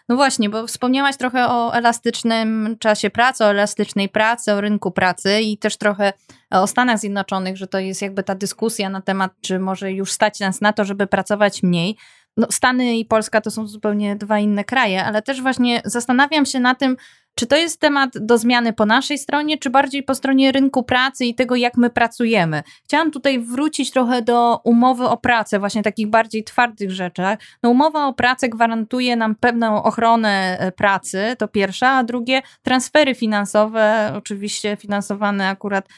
No 0.08 0.16
właśnie, 0.16 0.50
bo 0.50 0.66
wspomniałaś 0.66 1.16
trochę 1.16 1.48
o 1.48 1.74
elastycznym 1.74 2.76
czasie 2.80 3.10
pracy, 3.10 3.44
o 3.44 3.50
elastycznej 3.50 4.08
pracy, 4.08 4.52
o 4.52 4.60
rynku 4.60 4.90
pracy 4.90 5.40
i 5.40 5.58
też 5.58 5.76
trochę 5.76 6.12
o 6.50 6.66
Stanach 6.66 6.98
Zjednoczonych, 6.98 7.56
że 7.56 7.66
to 7.66 7.78
jest 7.78 8.02
jakby 8.02 8.22
ta 8.22 8.34
dyskusja 8.34 8.88
na 8.88 9.00
temat, 9.00 9.32
czy 9.40 9.58
może 9.58 9.92
już 9.92 10.12
stać 10.12 10.40
nas 10.40 10.60
na 10.60 10.72
to, 10.72 10.84
żeby 10.84 11.06
pracować 11.06 11.62
mniej. 11.62 11.96
No, 12.36 12.46
Stany 12.50 12.98
i 12.98 13.04
Polska 13.04 13.40
to 13.40 13.50
są 13.50 13.66
zupełnie 13.66 14.16
dwa 14.16 14.38
inne 14.38 14.64
kraje, 14.64 15.04
ale 15.04 15.22
też 15.22 15.42
właśnie 15.42 15.82
zastanawiam 15.84 16.46
się 16.46 16.60
na 16.60 16.74
tym, 16.74 16.96
czy 17.38 17.46
to 17.46 17.56
jest 17.56 17.80
temat 17.80 18.10
do 18.14 18.38
zmiany 18.38 18.72
po 18.72 18.86
naszej 18.86 19.18
stronie, 19.18 19.58
czy 19.58 19.70
bardziej 19.70 20.02
po 20.02 20.14
stronie 20.14 20.52
rynku 20.52 20.82
pracy 20.82 21.24
i 21.24 21.34
tego, 21.34 21.56
jak 21.56 21.76
my 21.76 21.90
pracujemy? 21.90 22.62
Chciałam 22.84 23.10
tutaj 23.10 23.40
wrócić 23.40 23.90
trochę 23.90 24.22
do 24.22 24.60
umowy 24.64 25.04
o 25.08 25.16
pracę, 25.16 25.58
właśnie 25.58 25.82
takich 25.82 26.10
bardziej 26.10 26.44
twardych 26.44 26.90
rzeczach. 26.90 27.38
No, 27.62 27.70
umowa 27.70 28.06
o 28.06 28.12
pracę 28.12 28.48
gwarantuje 28.48 29.16
nam 29.16 29.34
pewną 29.34 29.82
ochronę 29.82 30.58
e, 30.58 30.72
pracy, 30.72 31.36
to 31.38 31.48
pierwsza, 31.48 31.90
a 31.90 32.04
drugie 32.04 32.42
transfery 32.62 33.14
finansowe, 33.14 34.12
oczywiście 34.16 34.76
finansowane 34.76 35.48
akurat 35.48 35.88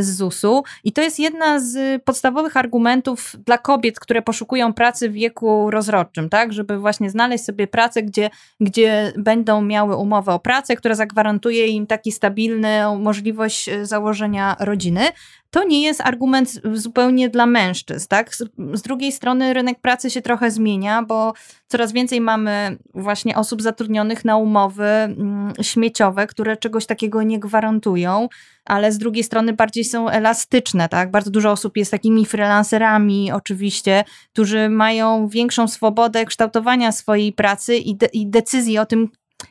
z 0.00 0.16
ZUS-u. 0.16 0.62
I 0.84 0.92
to 0.92 1.02
jest 1.02 1.18
jedna 1.18 1.60
z 1.60 2.02
podstawowych 2.04 2.56
argumentów 2.56 3.36
dla 3.46 3.58
kobiet, 3.58 4.00
które 4.00 4.22
poszukują 4.22 4.72
pracy 4.72 5.08
w 5.08 5.12
wieku 5.12 5.70
rozrodczym, 5.70 6.28
tak? 6.28 6.52
Żeby 6.52 6.78
właśnie 6.78 7.10
znaleźć 7.10 7.44
sobie 7.44 7.66
pracę, 7.66 8.02
gdzie, 8.02 8.30
gdzie 8.60 9.12
będą 9.16 9.62
miały 9.62 9.96
umowę 9.96 10.32
o 10.32 10.38
pracę, 10.38 10.76
która 10.76 10.94
zagwarantuje 10.94 11.66
im 11.66 11.86
taki 11.86 12.12
stabilny 12.12 12.80
możliwość 12.98 13.68
e, 13.68 13.86
założenia 13.86 14.56
rodziny 14.60 15.00
to 15.50 15.64
nie 15.64 15.82
jest 15.82 16.00
argument 16.00 16.60
zupełnie 16.74 17.28
dla 17.28 17.46
mężczyzn. 17.46 18.06
Tak? 18.08 18.34
Z, 18.34 18.42
z, 18.74 18.82
drugiej 18.82 19.12
strony 19.12 19.54
rynek 19.54 19.80
pracy 19.80 20.10
się 20.10 20.22
trochę 20.22 20.50
zmienia, 20.50 21.02
bo 21.02 21.32
coraz 21.68 21.92
więcej 21.92 22.20
mamy 22.20 22.78
właśnie 22.94 23.36
osób 23.36 23.62
zatrudnionych 23.62 24.24
na 24.24 24.36
umowy 24.36 24.84
mm, 24.84 25.52
śmieciowe, 25.62 26.26
które 26.26 26.56
czegoś 26.56 26.86
takiego 26.86 27.22
nie 27.22 27.40
gwarantują, 27.40 28.28
ale 28.64 28.92
z 28.92 28.98
drugiej 28.98 29.24
strony 29.24 29.52
bardziej 29.52 29.84
są 29.84 30.08
elastyczne. 30.08 30.88
Tak? 30.88 31.10
Bardzo 31.10 31.30
dużo 31.30 31.50
osób 31.50 31.76
jest 31.76 31.90
takimi 31.90 32.26
freelancerami, 32.26 33.32
oczywiście, 33.32 34.04
którzy 34.32 34.68
mają 34.68 35.28
większą 35.28 35.68
swobodę 35.68 36.24
kształtowania 36.24 36.92
swojej 36.92 37.32
pracy 37.32 37.76
i, 37.76 37.96
de 37.96 38.06
i 38.06 38.26
decyzji 38.26 38.78
o 38.78 38.86
tym, 38.86 39.08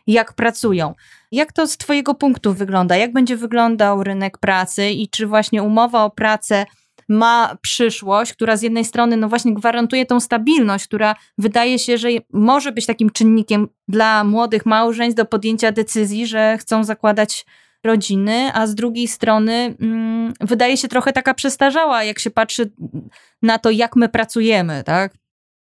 jak 0.08 0.34
pracują. 0.34 0.94
Jak 1.32 1.54
to 1.54 1.68
z 1.68 1.78
Twojego 1.78 2.15
punktu 2.15 2.54
wygląda? 2.54 2.96
Jak 2.96 3.13
będzie 3.13 3.38
wyglądał 3.38 4.04
rynek 4.04 4.38
pracy 4.38 4.89
i 4.89 5.10
czy 5.10 5.28
właśnie 5.28 5.63
umowa 5.63 6.04
o 6.04 6.10
pracę 6.10 6.65
ma 7.10 7.58
przyszłość, 7.62 8.34
która 8.34 8.58
z 8.58 8.62
jednej 8.62 8.86
strony 8.86 9.18
no 9.18 9.30
właśnie 9.30 9.54
gwarantuje 9.54 10.06
tą 10.06 10.20
stabilność, 10.20 10.86
która 10.86 11.15
wydaje 11.38 11.80
się, 11.80 11.98
że 11.98 12.10
może 12.34 12.72
być 12.72 12.86
takim 12.86 13.10
czynnikiem 13.10 13.68
dla 13.88 14.24
młodych 14.24 14.65
małżeństw 14.65 15.18
do 15.18 15.26
podjęcia 15.26 15.72
decyzji, 15.72 16.28
że 16.28 16.58
chcą 16.58 16.84
zakładać 16.84 17.46
rodziny, 17.84 18.52
a 18.54 18.68
z 18.68 18.76
drugiej 18.76 19.08
strony 19.08 19.76
mm, 19.82 20.34
wydaje 20.41 20.78
się 20.78 20.88
trochę 20.88 21.13
taka 21.13 21.34
przestarzała, 21.34 22.04
jak 22.04 22.20
się 22.20 22.32
patrzy 22.32 22.72
na 23.41 23.60
to, 23.60 23.72
jak 23.72 23.96
my 23.96 24.10
pracujemy, 24.10 24.84
tak? 24.84 25.13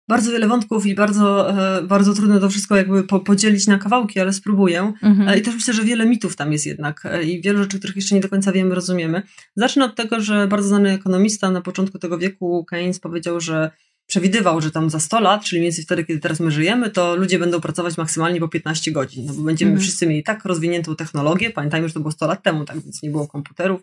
Bardzo 0.08 0.32
wiele 0.32 0.48
wątków 0.48 0.86
i 0.86 0.94
bardzo, 0.94 1.50
e, 1.78 1.82
bardzo 1.82 2.14
trudno 2.14 2.40
to 2.40 2.48
wszystko 2.50 2.76
jakby 2.76 3.02
podzielić 3.02 3.66
na 3.66 3.78
kawałki, 3.78 4.20
ale 4.20 4.32
spróbuję. 4.32 4.92
Mhm. 5.02 5.28
E, 5.28 5.38
I 5.38 5.42
też 5.42 5.54
myślę, 5.54 5.74
że 5.74 5.84
wiele 5.84 6.06
mitów 6.06 6.36
tam 6.36 6.52
jest 6.52 6.66
jednak 6.66 7.06
e, 7.06 7.22
i 7.22 7.42
wiele 7.42 7.58
rzeczy, 7.58 7.78
których 7.78 7.96
jeszcze 7.96 8.14
nie 8.14 8.20
do 8.20 8.28
końca 8.28 8.52
wiemy, 8.52 8.74
rozumiemy. 8.74 9.22
Zacznę 9.56 9.84
od 9.84 9.96
tego, 9.96 10.20
że 10.20 10.48
bardzo 10.48 10.68
znany 10.68 10.90
ekonomista 10.90 11.50
na 11.50 11.60
początku 11.60 11.98
tego 11.98 12.18
wieku, 12.18 12.64
Keynes, 12.64 13.00
powiedział, 13.00 13.40
że 13.40 13.70
przewidywał, 14.06 14.60
że 14.60 14.70
tam 14.70 14.90
za 14.90 15.00
100 15.00 15.20
lat, 15.20 15.44
czyli 15.44 15.60
mniej 15.60 15.70
więcej 15.70 15.84
wtedy, 15.84 16.04
kiedy 16.04 16.20
teraz 16.20 16.40
my 16.40 16.50
żyjemy, 16.50 16.90
to 16.90 17.16
ludzie 17.16 17.38
będą 17.38 17.60
pracować 17.60 17.96
maksymalnie 17.96 18.40
po 18.40 18.48
15 18.48 18.92
godzin, 18.92 19.26
no 19.26 19.34
bo 19.34 19.42
będziemy 19.42 19.70
mhm. 19.70 19.82
wszyscy 19.82 20.06
mieli 20.06 20.22
tak 20.22 20.44
rozwiniętą 20.44 20.96
technologię, 20.96 21.50
pamiętajmy, 21.50 21.88
że 21.88 21.94
to 21.94 22.00
było 22.00 22.12
100 22.12 22.26
lat 22.26 22.42
temu, 22.42 22.64
tak 22.64 22.80
więc 22.80 23.02
nie 23.02 23.10
było 23.10 23.28
komputerów, 23.28 23.80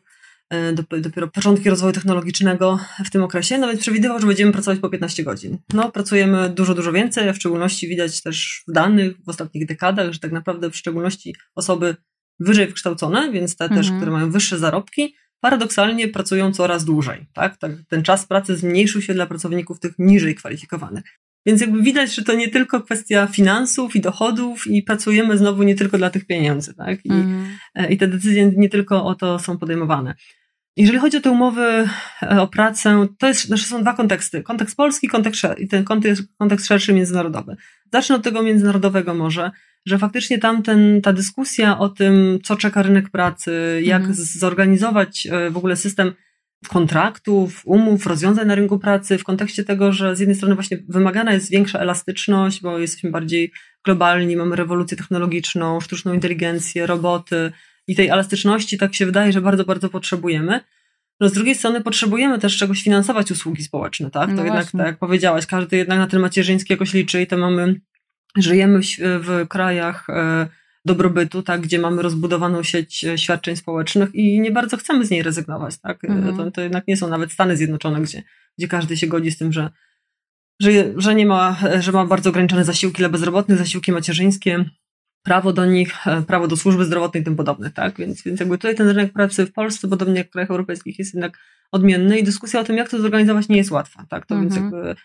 dopiero 1.02 1.28
początki 1.28 1.70
rozwoju 1.70 1.94
technologicznego 1.94 2.80
w 3.06 3.10
tym 3.10 3.24
okresie, 3.24 3.58
nawet 3.58 3.80
przewidywał, 3.80 4.20
że 4.20 4.28
będziemy 4.28 4.52
pracować 4.52 4.80
po 4.80 4.90
15 4.90 5.24
godzin. 5.24 5.58
No, 5.74 5.92
pracujemy 5.92 6.50
dużo, 6.50 6.76
dużo 6.76 6.92
więcej, 6.92 7.30
a 7.30 7.34
w 7.34 7.36
szczególności 7.36 7.88
widać 7.88 8.22
też 8.22 8.64
w 8.68 8.72
danych 8.72 9.14
w 9.26 9.30
ostatnich 9.30 9.66
dekadach, 9.66 10.14
że 10.14 10.20
tak 10.20 10.32
naprawdę 10.32 10.70
w 10.70 10.76
szczególności 10.76 11.36
osoby 11.56 11.96
wyżej 12.40 12.68
wykształcone, 12.68 13.32
więc 13.32 13.56
te 13.56 13.66
mhm. 13.66 13.82
też, 13.82 13.92
które 13.92 14.12
mają 14.12 14.32
wyższe 14.32 14.58
zarobki, 14.58 15.16
paradoksalnie 15.40 16.08
pracują 16.08 16.52
coraz 16.52 16.86
dłużej. 16.86 17.26
Tak? 17.34 17.58
tak? 17.58 17.72
Ten 17.88 18.04
czas 18.04 18.26
pracy 18.26 18.56
zmniejszył 18.56 19.02
się 19.02 19.14
dla 19.14 19.26
pracowników 19.26 19.80
tych 19.80 19.94
niżej 20.00 20.36
kwalifikowanych. 20.36 21.04
Więc 21.46 21.62
jakby 21.62 21.82
widać, 21.82 22.16
że 22.16 22.24
to 22.24 22.34
nie 22.34 22.50
tylko 22.50 22.82
kwestia 22.82 23.28
finansów 23.28 23.96
i 23.96 24.02
dochodów 24.02 24.68
i 24.68 24.84
pracujemy 24.84 25.38
znowu 25.38 25.64
nie 25.64 25.76
tylko 25.76 25.98
dla 25.98 26.10
tych 26.10 26.26
pieniędzy, 26.26 26.74
tak? 26.74 27.06
I, 27.06 27.12
mm. 27.12 27.48
i 27.90 27.98
te 27.98 28.08
decyzje 28.08 28.52
nie 28.58 28.70
tylko 28.70 29.06
o 29.06 29.16
to 29.16 29.40
są 29.40 29.58
podejmowane. 29.58 30.16
Jeżeli 30.80 31.00
chodzi 31.00 31.18
o 31.18 31.22
te 31.22 31.32
umowy 31.32 31.88
e, 32.24 32.42
o 32.42 32.48
pracę, 32.48 33.08
to 33.18 33.28
jest, 33.28 33.46
znaczy 33.46 33.64
są 33.64 33.82
dwa 33.82 33.94
konteksty. 33.94 34.44
Kontekst 34.44 34.78
polski 34.78 35.08
kontekst, 35.08 35.44
i 35.58 35.68
ten 35.68 35.84
kontekst, 35.84 36.24
kontekst 36.38 36.68
szerszy 36.68 36.94
międzynarodowy. 36.94 37.56
Zacznę 37.94 38.16
od 38.16 38.24
tego 38.24 38.44
międzynarodowego 38.44 39.14
może, 39.14 39.52
że 39.86 39.98
faktycznie 39.98 40.38
tam 40.38 40.64
ten, 40.64 41.02
ta 41.02 41.14
dyskusja 41.14 41.80
o 41.80 41.90
tym, 41.90 42.40
co 42.44 42.56
czeka 42.56 42.82
rynek 42.82 43.10
pracy, 43.10 43.82
jak 43.84 44.02
mm. 44.02 44.14
zorganizować 44.16 45.28
e, 45.32 45.50
w 45.50 45.58
ogóle 45.58 45.76
system 45.76 46.14
kontraktów, 46.68 47.62
umów, 47.66 48.06
rozwiązań 48.06 48.48
na 48.48 48.56
rynku 48.56 48.80
pracy 48.80 49.18
w 49.18 49.24
kontekście 49.24 49.64
tego, 49.64 49.92
że 49.92 50.16
z 50.16 50.20
jednej 50.20 50.36
strony 50.36 50.56
właśnie 50.56 50.78
wymagana 50.90 51.34
jest 51.34 51.52
większa 51.52 51.80
elastyczność, 51.80 52.62
bo 52.62 52.80
jesteśmy 52.80 53.12
bardziej 53.12 53.52
globalni, 53.86 54.36
mamy 54.36 54.56
rewolucję 54.56 54.98
technologiczną, 54.98 55.80
sztuczną 55.80 56.14
inteligencję, 56.14 56.86
roboty 56.86 57.52
i 57.90 57.96
tej 57.96 58.08
elastyczności 58.08 58.78
tak 58.78 58.96
się 58.96 59.06
wydaje, 59.06 59.32
że 59.32 59.42
bardzo, 59.42 59.66
bardzo 59.66 59.90
potrzebujemy. 59.90 60.60
No 61.20 61.30
z 61.30 61.34
drugiej 61.34 61.56
strony 61.56 61.82
potrzebujemy 61.82 62.40
też 62.40 62.58
czegoś 62.58 62.84
finansować 62.84 63.32
usługi 63.32 63.64
społeczne, 63.64 64.12
tak? 64.12 64.30
To 64.30 64.36
no 64.36 64.44
jednak, 64.44 64.72
tak 64.72 64.86
jak 64.86 64.98
powiedziałaś, 64.98 65.46
każdy 65.46 65.78
jednak 65.78 66.00
na 66.00 66.08
ten 66.08 66.20
macierzyński 66.20 66.74
jakoś 66.74 66.94
liczy 66.94 67.22
i 67.22 67.28
to 67.28 67.38
mamy, 67.38 67.82
żyjemy 68.38 68.80
w, 68.82 68.86
w 69.00 69.48
krajach 69.48 70.10
e, 70.10 70.48
dobrobytu, 70.86 71.44
tak, 71.44 71.62
gdzie 71.62 71.80
mamy 71.80 72.02
rozbudowaną 72.02 72.64
sieć 72.64 73.04
e, 73.04 73.18
świadczeń 73.18 73.56
społecznych 73.56 74.16
i 74.16 74.40
nie 74.40 74.52
bardzo 74.52 74.78
chcemy 74.78 75.06
z 75.06 75.10
niej 75.10 75.24
rezygnować. 75.24 75.78
Tak? 75.78 76.06
E, 76.06 76.08
mhm. 76.08 76.38
To, 76.38 76.52
to 76.52 76.62
jednak 76.62 76.88
nie 76.88 76.98
są 76.98 77.10
nawet 77.10 77.32
Stany 77.32 77.58
Zjednoczone, 77.58 78.02
gdzie, 78.02 78.24
gdzie 78.58 78.68
każdy 78.68 78.98
się 78.98 79.08
godzi 79.08 79.32
z 79.32 79.38
tym, 79.38 79.54
że, 79.54 79.70
że, 80.60 80.72
że 80.98 81.16
nie 81.16 81.26
ma, 81.26 81.58
że 81.80 81.92
ma 81.92 82.06
bardzo 82.06 82.30
ograniczone 82.30 82.66
zasiłki 82.66 82.98
dla 82.98 83.10
bezrobotnych, 83.10 83.58
zasiłki 83.58 83.92
macierzyńskie, 83.92 84.66
prawo 85.24 85.54
do 85.54 85.66
nich, 85.66 86.08
e, 86.08 86.22
prawo 86.22 86.48
do 86.48 86.58
służby 86.58 86.86
zdrowotnej 86.86 87.22
i 87.22 87.26
tym 87.26 87.36
podobne, 87.36 87.72
tak? 87.72 87.98
Więc, 87.98 88.24
więc 88.24 88.40
jakby 88.40 88.58
tutaj 88.58 88.76
ten 88.76 88.88
rynek 88.88 89.14
pracy 89.14 89.46
w 89.46 89.54
Polsce, 89.54 89.88
podobnie 89.88 90.18
jak 90.18 90.28
w 90.28 90.32
krajach 90.32 90.52
europejskich, 90.52 91.00
jest 91.00 91.14
jednak 91.14 91.38
odmienny 91.72 92.20
i 92.20 92.24
dyskusja 92.24 92.60
o 92.60 92.64
tym, 92.64 92.78
jak 92.78 92.90
to 92.90 93.02
zorganizować, 93.02 93.50
nie 93.50 93.58
jest 93.58 93.72
łatwa, 93.72 94.06
tak? 94.10 94.26
To 94.26 94.36
mhm. 94.36 94.50
więc 94.50 94.62
jakby 94.62 94.96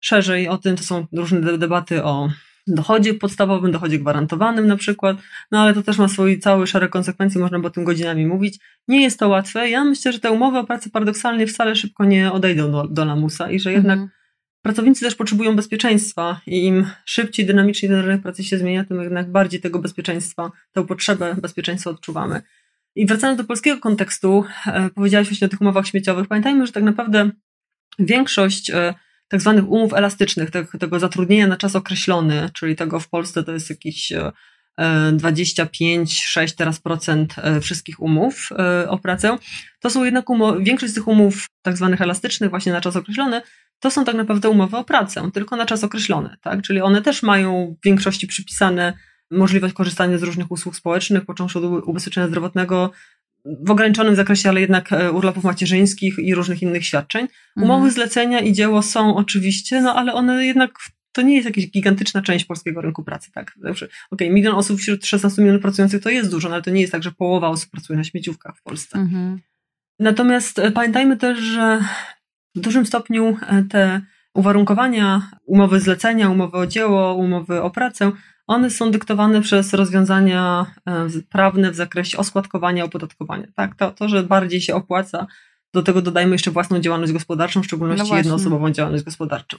szerzej 0.00 0.48
o 0.48 0.58
tym, 0.58 0.76
to 0.76 0.82
są 0.82 1.06
różne 1.12 1.58
debaty 1.58 2.04
o 2.04 2.28
dochodzie 2.66 3.14
podstawowym, 3.14 3.72
dochodzie 3.72 3.98
gwarantowanym 3.98 4.66
na 4.66 4.76
przykład, 4.76 5.16
no 5.50 5.60
ale 5.60 5.74
to 5.74 5.82
też 5.82 5.98
ma 5.98 6.08
swój 6.08 6.38
cały 6.38 6.66
szereg 6.66 6.90
konsekwencji, 6.90 7.40
można 7.40 7.58
by 7.58 7.66
o 7.66 7.70
tym 7.70 7.84
godzinami 7.84 8.26
mówić. 8.26 8.58
Nie 8.88 9.02
jest 9.02 9.18
to 9.18 9.28
łatwe. 9.28 9.70
Ja 9.70 9.84
myślę, 9.84 10.12
że 10.12 10.20
te 10.20 10.30
umowy 10.30 10.58
o 10.58 10.64
pracy 10.64 10.90
paradoksalnie 10.90 11.46
wcale 11.46 11.76
szybko 11.76 12.04
nie 12.04 12.32
odejdą 12.32 12.72
do, 12.72 12.88
do 12.88 13.04
lamusa 13.04 13.50
i 13.50 13.60
że 13.60 13.72
jednak 13.72 13.98
mhm. 13.98 14.15
Pracownicy 14.66 15.00
też 15.04 15.14
potrzebują 15.14 15.56
bezpieczeństwa 15.56 16.40
i 16.46 16.64
im 16.64 16.86
szybciej, 17.04 17.46
dynamiczniej 17.46 17.90
ten 17.90 18.00
rynek 18.00 18.22
pracy 18.22 18.44
się 18.44 18.58
zmienia, 18.58 18.84
tym 18.84 19.02
jednak 19.02 19.30
bardziej 19.30 19.60
tego 19.60 19.78
bezpieczeństwa, 19.78 20.50
tę 20.72 20.86
potrzebę 20.86 21.36
bezpieczeństwa 21.42 21.90
odczuwamy. 21.90 22.42
I 22.94 23.06
wracając 23.06 23.38
do 23.38 23.44
polskiego 23.44 23.80
kontekstu, 23.80 24.44
e, 24.66 24.90
powiedziałaś 24.90 25.28
właśnie 25.28 25.46
o 25.46 25.50
tych 25.50 25.60
umowach 25.60 25.86
śmieciowych. 25.86 26.28
Pamiętajmy, 26.28 26.66
że 26.66 26.72
tak 26.72 26.82
naprawdę 26.82 27.30
większość 27.98 28.70
e, 28.70 28.94
tak 29.28 29.40
zwanych 29.40 29.68
umów 29.68 29.94
elastycznych, 29.94 30.50
tego, 30.80 30.98
zatrudnienia 30.98 31.46
na 31.46 31.56
czas 31.56 31.76
określony, 31.76 32.50
czyli 32.54 32.76
tego 32.76 33.00
w 33.00 33.08
Polsce 33.08 33.44
to 33.44 33.52
jest 33.52 33.70
jakieś 33.70 34.12
25-6 35.12 36.40
e, 36.40 36.48
teraz 36.56 36.80
procent 36.80 37.34
wszystkich 37.60 38.02
umów 38.02 38.48
o 38.88 38.98
pracę. 38.98 39.38
To 39.80 39.90
są 39.90 40.04
jednak 40.04 40.30
umowy, 40.30 40.64
większość 40.64 40.92
z 40.92 40.94
tych 40.94 41.08
umów 41.08 41.46
tak 41.62 41.76
zwanych 41.76 42.00
elastycznych 42.00 42.50
właśnie 42.50 42.72
na 42.72 42.80
czas 42.80 42.96
określony, 42.96 43.42
to 43.80 43.90
są 43.90 44.04
tak 44.04 44.14
naprawdę 44.14 44.48
umowy 44.48 44.76
o 44.76 44.84
pracę, 44.84 45.30
tylko 45.34 45.56
na 45.56 45.66
czas 45.66 45.84
określony, 45.84 46.36
tak? 46.42 46.62
Czyli 46.62 46.80
one 46.80 47.02
też 47.02 47.22
mają 47.22 47.76
w 47.80 47.84
większości 47.84 48.26
przypisane 48.26 48.92
możliwość 49.30 49.74
korzystania 49.74 50.18
z 50.18 50.22
różnych 50.22 50.50
usług 50.50 50.76
społecznych, 50.76 51.24
począwszy 51.24 51.58
od 51.58 51.64
ubezpieczenia 51.64 52.28
zdrowotnego, 52.28 52.90
w 53.60 53.70
ograniczonym 53.70 54.16
zakresie, 54.16 54.48
ale 54.48 54.60
jednak 54.60 54.92
e, 54.92 55.12
urlopów 55.12 55.44
macierzyńskich 55.44 56.18
i 56.18 56.34
różnych 56.34 56.62
innych 56.62 56.86
świadczeń. 56.86 57.22
Mhm. 57.22 57.64
Umowy 57.64 57.86
mhm. 57.86 57.92
zlecenia 57.92 58.40
i 58.40 58.52
dzieło 58.52 58.82
są 58.82 59.16
oczywiście, 59.16 59.80
no 59.80 59.94
ale 59.94 60.14
one 60.14 60.46
jednak 60.46 60.70
to 61.12 61.22
nie 61.22 61.34
jest 61.34 61.46
jakaś 61.46 61.70
gigantyczna 61.70 62.22
część 62.22 62.44
polskiego 62.44 62.80
rynku 62.80 63.04
pracy, 63.04 63.32
tak? 63.32 63.54
Okej, 63.60 63.88
okay, 64.10 64.30
milion 64.30 64.54
osób 64.54 64.78
wśród 64.80 65.06
16 65.06 65.42
milionów 65.42 65.62
pracujących 65.62 66.02
to 66.02 66.10
jest 66.10 66.30
dużo, 66.30 66.48
no 66.48 66.54
ale 66.54 66.62
to 66.62 66.70
nie 66.70 66.80
jest 66.80 66.92
tak, 66.92 67.02
że 67.02 67.12
połowa 67.12 67.48
osób 67.48 67.70
pracuje 67.70 67.96
na 67.96 68.04
śmieciówkach 68.04 68.56
w 68.58 68.62
Polsce. 68.62 68.98
Mhm. 68.98 69.40
Natomiast 69.98 70.58
e, 70.58 70.70
pamiętajmy 70.70 71.16
też, 71.16 71.38
że 71.38 71.80
w 72.56 72.60
dużym 72.60 72.86
stopniu 72.86 73.36
e, 73.48 73.62
te 73.62 74.00
uwarunkowania, 74.34 75.30
umowy 75.44 75.80
zlecenia, 75.80 76.30
umowy 76.30 76.56
o 76.56 76.66
dzieło, 76.66 77.14
umowy 77.14 77.62
o 77.62 77.70
pracę, 77.70 78.12
one 78.46 78.70
są 78.70 78.90
dyktowane 78.90 79.42
przez 79.42 79.74
rozwiązania 79.74 80.66
e, 80.86 81.08
prawne 81.30 81.70
w 81.70 81.74
zakresie 81.74 82.18
oskładkowania, 82.18 82.84
opodatkowania. 82.84 83.46
Tak? 83.54 83.74
To, 83.74 83.90
to, 83.90 84.08
że 84.08 84.22
bardziej 84.22 84.60
się 84.60 84.74
opłaca, 84.74 85.26
do 85.72 85.82
tego 85.82 86.02
dodajmy 86.02 86.32
jeszcze 86.32 86.50
własną 86.50 86.80
działalność 86.80 87.12
gospodarczą, 87.12 87.62
w 87.62 87.64
szczególności 87.64 88.10
no 88.10 88.16
jednoosobową 88.16 88.70
działalność 88.70 89.04
gospodarczą. 89.04 89.56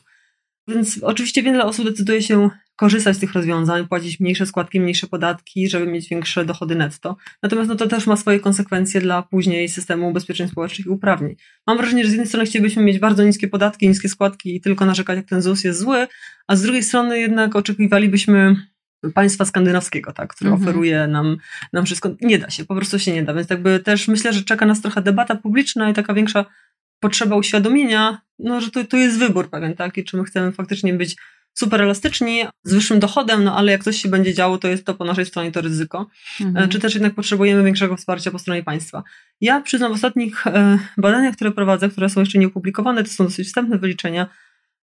Więc 0.68 1.00
oczywiście 1.04 1.44
wiele 1.44 1.66
osób 1.66 1.86
decyduje 1.86 2.22
się 2.22 2.50
korzystać 2.76 3.16
z 3.16 3.20
tych 3.20 3.34
rozwiązań, 3.34 3.88
płacić 3.88 4.20
mniejsze 4.20 4.46
składki, 4.46 4.80
mniejsze 4.80 5.08
podatki, 5.08 5.70
żeby 5.70 5.88
mieć 5.88 6.10
większe 6.10 6.46
dochody 6.46 6.76
netto. 6.76 7.18
Natomiast 7.44 7.70
no 7.70 7.76
to 7.76 7.88
też 7.88 8.08
ma 8.08 8.18
swoje 8.18 8.40
konsekwencje 8.40 9.02
dla 9.02 9.22
później 9.22 9.70
systemu 9.70 10.10
ubezpieczeń 10.10 10.48
społecznych 10.48 10.88
i 10.88 10.90
uprawnień. 10.90 11.36
Mam 11.68 11.78
wrażenie, 11.78 12.04
że 12.04 12.10
z 12.10 12.12
jednej 12.12 12.28
strony 12.28 12.46
chcielibyśmy 12.46 12.84
mieć 12.84 13.00
bardzo 13.00 13.24
niskie 13.24 13.48
podatki, 13.48 13.88
niskie 13.88 14.10
składki 14.10 14.56
i 14.56 14.62
tylko 14.62 14.86
narzekać, 14.86 15.18
jak 15.18 15.26
ten 15.26 15.42
ZUS 15.42 15.64
jest 15.64 15.80
zły, 15.80 16.08
a 16.48 16.56
z 16.56 16.62
drugiej 16.62 16.84
strony 16.84 17.20
jednak 17.20 17.56
oczekiwalibyśmy 17.56 18.56
państwa 19.14 19.46
skandynawskiego, 19.46 20.14
tak, 20.14 20.34
które 20.34 20.50
mhm. 20.50 20.70
oferuje 20.70 21.08
nam, 21.08 21.38
nam 21.74 21.86
wszystko. 21.86 22.10
Nie 22.22 22.40
da 22.40 22.50
się, 22.50 22.66
po 22.66 22.76
prostu 22.76 23.00
się 23.00 23.14
nie 23.14 23.24
da. 23.24 23.34
Więc 23.34 23.50
jakby 23.50 23.80
też 23.80 24.08
myślę, 24.08 24.34
że 24.34 24.44
czeka 24.44 24.66
nas 24.66 24.82
trochę 24.82 25.02
debata 25.02 25.36
publiczna 25.36 25.90
i 25.90 25.94
taka 25.94 26.14
większa 26.14 26.46
potrzeba 27.00 27.36
uświadomienia, 27.36 28.22
no, 28.40 28.62
że 28.62 28.72
to, 28.72 28.84
to 28.84 28.98
jest 28.98 29.20
wybór 29.20 29.50
pewien, 29.50 29.76
tak, 29.76 29.98
i 29.98 30.04
czy 30.04 30.18
my 30.18 30.24
chcemy 30.24 30.52
faktycznie 30.52 30.94
być 30.94 31.16
super 31.54 31.82
elastyczni, 31.82 32.44
z 32.64 32.74
wyższym 32.74 33.00
dochodem, 33.00 33.44
no 33.44 33.58
ale 33.58 33.72
jak 33.72 33.84
coś 33.84 34.02
się 34.02 34.10
będzie 34.10 34.34
działo, 34.34 34.58
to 34.58 34.68
jest 34.68 34.86
to 34.86 34.94
po 34.94 35.06
naszej 35.06 35.26
stronie 35.26 35.52
to 35.52 35.62
ryzyko. 35.62 36.08
Mhm. 36.42 36.66
E, 36.66 36.68
czy 36.68 36.80
też 36.80 36.94
jednak 36.94 37.16
potrzebujemy 37.16 37.64
większego 37.64 37.98
wsparcia 37.98 38.32
po 38.32 38.40
stronie 38.40 38.64
państwa. 38.64 39.04
Ja 39.42 39.62
przyznam 39.62 39.92
w 39.92 39.96
ostatnich 39.96 40.48
e, 40.48 40.80
badaniach, 40.98 41.36
które 41.36 41.52
prowadzę, 41.52 41.90
które 41.90 42.10
są 42.10 42.20
jeszcze 42.20 42.40
nieopublikowane, 42.40 43.04
to 43.04 43.10
są 43.10 43.24
dosyć 43.24 43.48
wstępne 43.48 43.78
wyliczenia, 43.78 44.28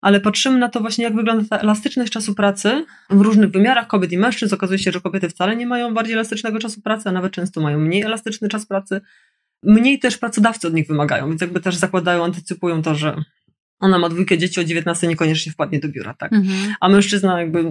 ale 0.00 0.20
patrzymy 0.20 0.58
na 0.58 0.68
to 0.68 0.80
właśnie, 0.80 1.04
jak 1.04 1.14
wygląda 1.14 1.44
ta 1.50 1.58
elastyczność 1.58 2.12
czasu 2.12 2.34
pracy 2.34 2.84
w 3.10 3.20
różnych 3.20 3.50
wymiarach 3.50 3.86
kobiet 3.86 4.12
i 4.12 4.18
mężczyzn. 4.18 4.54
Okazuje 4.54 4.78
się, 4.78 4.92
że 4.92 5.00
kobiety 5.00 5.28
wcale 5.28 5.56
nie 5.56 5.66
mają 5.66 5.94
bardziej 5.94 6.14
elastycznego 6.14 6.58
czasu 6.58 6.80
pracy, 6.80 7.08
a 7.08 7.12
nawet 7.12 7.32
często 7.32 7.60
mają 7.60 7.78
mniej 7.78 8.02
elastyczny 8.02 8.48
czas 8.48 8.66
pracy. 8.66 9.00
Mniej 9.66 9.98
też 9.98 10.18
pracodawcy 10.18 10.68
od 10.68 10.74
nich 10.74 10.86
wymagają, 10.86 11.28
więc 11.28 11.40
jakby 11.40 11.60
też 11.60 11.76
zakładają, 11.76 12.24
antycypują 12.24 12.82
to, 12.82 12.94
że 12.94 13.16
ona 13.80 13.98
ma 13.98 14.08
dwójkę 14.08 14.38
dzieci 14.38 14.60
o 14.60 14.64
19 14.64 15.06
niekoniecznie 15.06 15.52
wpadnie 15.52 15.80
do 15.80 15.88
biura, 15.88 16.14
tak? 16.14 16.32
Mhm. 16.32 16.74
A 16.80 16.88
mężczyzna 16.88 17.40
jakby, 17.40 17.64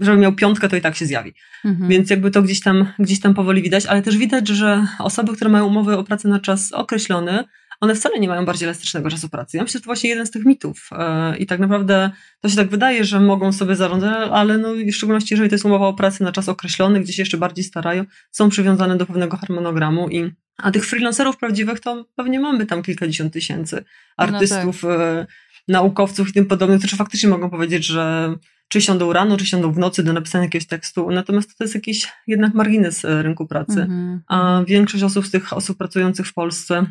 żeby 0.00 0.18
miał 0.18 0.32
piątkę, 0.32 0.68
to 0.68 0.76
i 0.76 0.80
tak 0.80 0.96
się 0.96 1.06
zjawi. 1.06 1.34
Mhm. 1.64 1.90
Więc 1.90 2.10
jakby 2.10 2.30
to 2.30 2.42
gdzieś 2.42 2.60
tam, 2.60 2.86
gdzieś 2.98 3.20
tam 3.20 3.34
powoli 3.34 3.62
widać, 3.62 3.86
ale 3.86 4.02
też 4.02 4.16
widać, 4.16 4.48
że 4.48 4.86
osoby, 4.98 5.36
które 5.36 5.50
mają 5.50 5.66
umowę 5.66 5.98
o 5.98 6.04
pracę 6.04 6.28
na 6.28 6.40
czas 6.40 6.72
określony, 6.72 7.44
one 7.80 7.94
wcale 7.94 8.18
nie 8.20 8.28
mają 8.28 8.44
bardziej 8.44 8.66
elastycznego 8.66 9.10
czasu 9.10 9.28
pracy. 9.28 9.56
Ja 9.56 9.62
myślę, 9.62 9.78
że 9.78 9.82
to 9.82 9.86
właśnie 9.86 10.10
jeden 10.10 10.26
z 10.26 10.30
tych 10.30 10.44
mitów. 10.44 10.90
E, 10.92 11.36
I 11.36 11.46
tak 11.46 11.60
naprawdę 11.60 12.10
to 12.40 12.48
się 12.48 12.56
tak 12.56 12.68
wydaje, 12.68 13.04
że 13.04 13.20
mogą 13.20 13.52
sobie 13.52 13.76
zarządzać, 13.76 14.28
ale 14.32 14.58
no, 14.58 14.68
w 14.74 14.92
szczególności 14.92 15.34
jeżeli 15.34 15.50
to 15.50 15.54
jest 15.54 15.64
umowa 15.64 15.86
o 15.86 15.94
pracę 15.94 16.24
na 16.24 16.32
czas 16.32 16.48
określony, 16.48 17.00
gdzie 17.00 17.12
się 17.12 17.22
jeszcze 17.22 17.38
bardziej 17.38 17.64
starają, 17.64 18.04
są 18.30 18.48
przywiązane 18.48 18.96
do 18.96 19.06
pewnego 19.06 19.36
harmonogramu 19.36 20.08
i 20.08 20.32
a 20.58 20.70
tych 20.70 20.86
freelancerów 20.86 21.36
prawdziwych 21.36 21.80
to 21.80 22.06
pewnie 22.14 22.40
mamy 22.40 22.66
tam 22.66 22.82
kilkadziesiąt 22.82 23.32
tysięcy 23.32 23.84
artystów, 24.16 24.82
no 24.82 24.88
tak. 24.88 25.28
naukowców 25.68 26.28
i 26.28 26.32
tym 26.32 26.46
podobnych, 26.46 26.78
którzy 26.78 26.96
faktycznie 26.96 27.28
mogą 27.28 27.50
powiedzieć, 27.50 27.86
że 27.86 28.34
czy 28.68 28.80
siądą 28.80 29.12
rano, 29.12 29.36
czy 29.36 29.46
siądą 29.46 29.72
w 29.72 29.78
nocy 29.78 30.02
do 30.02 30.12
napisania 30.12 30.44
jakiegoś 30.44 30.66
tekstu. 30.66 31.10
Natomiast 31.10 31.58
to 31.58 31.64
jest 31.64 31.74
jakiś 31.74 32.12
jednak 32.26 32.54
margines 32.54 33.04
e, 33.04 33.22
rynku 33.22 33.46
pracy. 33.46 33.86
-hmm. 33.88 34.18
A 34.26 34.62
większość 34.66 35.04
osób 35.04 35.26
z 35.26 35.30
tych 35.30 35.52
osób 35.52 35.78
pracujących 35.78 36.26
w 36.26 36.34
Polsce 36.34 36.86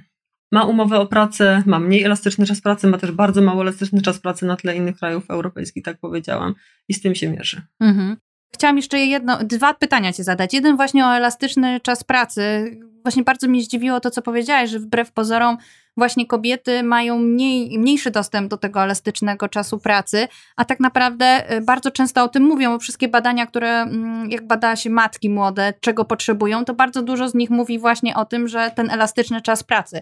ma 0.51 0.63
umowę 0.63 0.99
o 0.99 1.05
pracę, 1.05 1.63
ma 1.65 1.79
mniej 1.79 2.03
elastyczny 2.03 2.45
czas 2.45 2.61
pracy, 2.61 2.87
ma 2.87 2.97
też 2.97 3.11
bardzo 3.11 3.41
mało 3.41 3.61
elastyczny 3.61 4.01
czas 4.01 4.19
pracy 4.19 4.45
na 4.45 4.55
tle 4.55 4.75
innych 4.75 4.97
krajów 4.97 5.29
europejskich, 5.29 5.83
tak 5.83 5.97
powiedziałam, 5.97 6.55
i 6.87 6.93
z 6.93 7.01
tym 7.01 7.15
się 7.15 7.29
mierzy. 7.29 7.61
Mhm. 7.79 8.17
Chciałam 8.55 8.77
jeszcze 8.77 8.99
jedno, 8.99 9.37
dwa 9.43 9.73
pytania 9.73 10.13
Ci 10.13 10.23
zadać. 10.23 10.53
Jeden 10.53 10.75
właśnie 10.75 11.05
o 11.05 11.15
elastyczny 11.15 11.79
czas 11.79 12.03
pracy. 12.03 12.77
Właśnie 13.03 13.23
bardzo 13.23 13.47
mnie 13.47 13.61
zdziwiło 13.61 13.99
to, 13.99 14.11
co 14.11 14.21
powiedziałaś, 14.21 14.69
że 14.69 14.79
wbrew 14.79 15.11
pozorom 15.11 15.57
właśnie 15.97 16.25
kobiety 16.25 16.83
mają 16.83 17.19
mniej, 17.19 17.79
mniejszy 17.79 18.11
dostęp 18.11 18.49
do 18.49 18.57
tego 18.57 18.83
elastycznego 18.83 19.49
czasu 19.49 19.79
pracy, 19.79 20.27
a 20.55 20.65
tak 20.65 20.79
naprawdę 20.79 21.53
y, 21.57 21.61
bardzo 21.61 21.91
często 21.91 22.23
o 22.23 22.27
tym 22.27 22.43
mówią, 22.43 22.71
bo 22.71 22.79
wszystkie 22.79 23.07
badania, 23.07 23.45
które 23.45 23.81
mm, 23.81 24.31
jak 24.31 24.47
bada 24.47 24.75
się 24.75 24.89
matki 24.89 25.29
młode, 25.29 25.73
czego 25.79 26.05
potrzebują, 26.05 26.65
to 26.65 26.73
bardzo 26.73 27.01
dużo 27.01 27.29
z 27.29 27.33
nich 27.33 27.49
mówi 27.49 27.79
właśnie 27.79 28.15
o 28.15 28.25
tym, 28.25 28.47
że 28.47 28.71
ten 28.75 28.89
elastyczny 28.89 29.41
czas 29.41 29.63
pracy. 29.63 30.01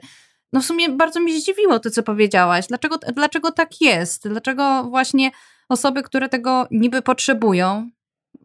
No 0.54 0.62
w 0.62 0.66
sumie 0.66 0.90
bardzo 0.90 1.20
mi 1.20 1.42
zdziwiło 1.42 1.80
to, 1.80 1.90
co 1.90 2.04
powiedziałaś. 2.04 2.68
Dlaczego, 2.68 2.98
dlaczego 3.16 3.52
tak 3.52 3.82
jest? 3.82 4.28
Dlaczego 4.28 4.84
właśnie 4.84 5.32
osoby, 5.70 6.04
które 6.04 6.30
tego 6.30 6.68
niby 6.72 7.02
potrzebują, 7.02 7.90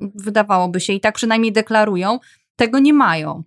wydawałoby 0.00 0.80
się 0.80 0.92
i 0.92 1.00
tak 1.00 1.14
przynajmniej 1.14 1.52
deklarują, 1.52 2.18
tego 2.56 2.78
nie 2.78 2.92
mają? 2.92 3.42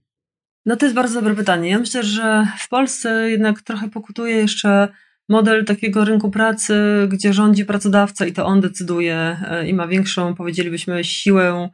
No 0.66 0.76
to 0.76 0.86
jest 0.86 0.96
bardzo 0.96 1.20
dobre 1.22 1.36
pytanie. 1.36 1.70
Ja 1.70 1.80
myślę, 1.80 2.04
że 2.04 2.48
w 2.60 2.70
Polsce 2.70 3.30
jednak 3.32 3.62
trochę 3.62 3.90
pokutuje 3.90 4.36
jeszcze 4.36 4.88
model 5.30 5.66
takiego 5.66 6.06
rynku 6.06 6.32
pracy, 6.32 6.76
gdzie 7.10 7.34
rządzi 7.34 7.66
pracodawca 7.66 8.26
i 8.26 8.34
to 8.34 8.46
on 8.46 8.62
decyduje 8.62 9.38
e, 9.48 9.68
i 9.68 9.74
ma 9.74 9.88
większą, 9.88 10.36
powiedzielibyśmy, 10.36 11.04
siłę 11.04 11.70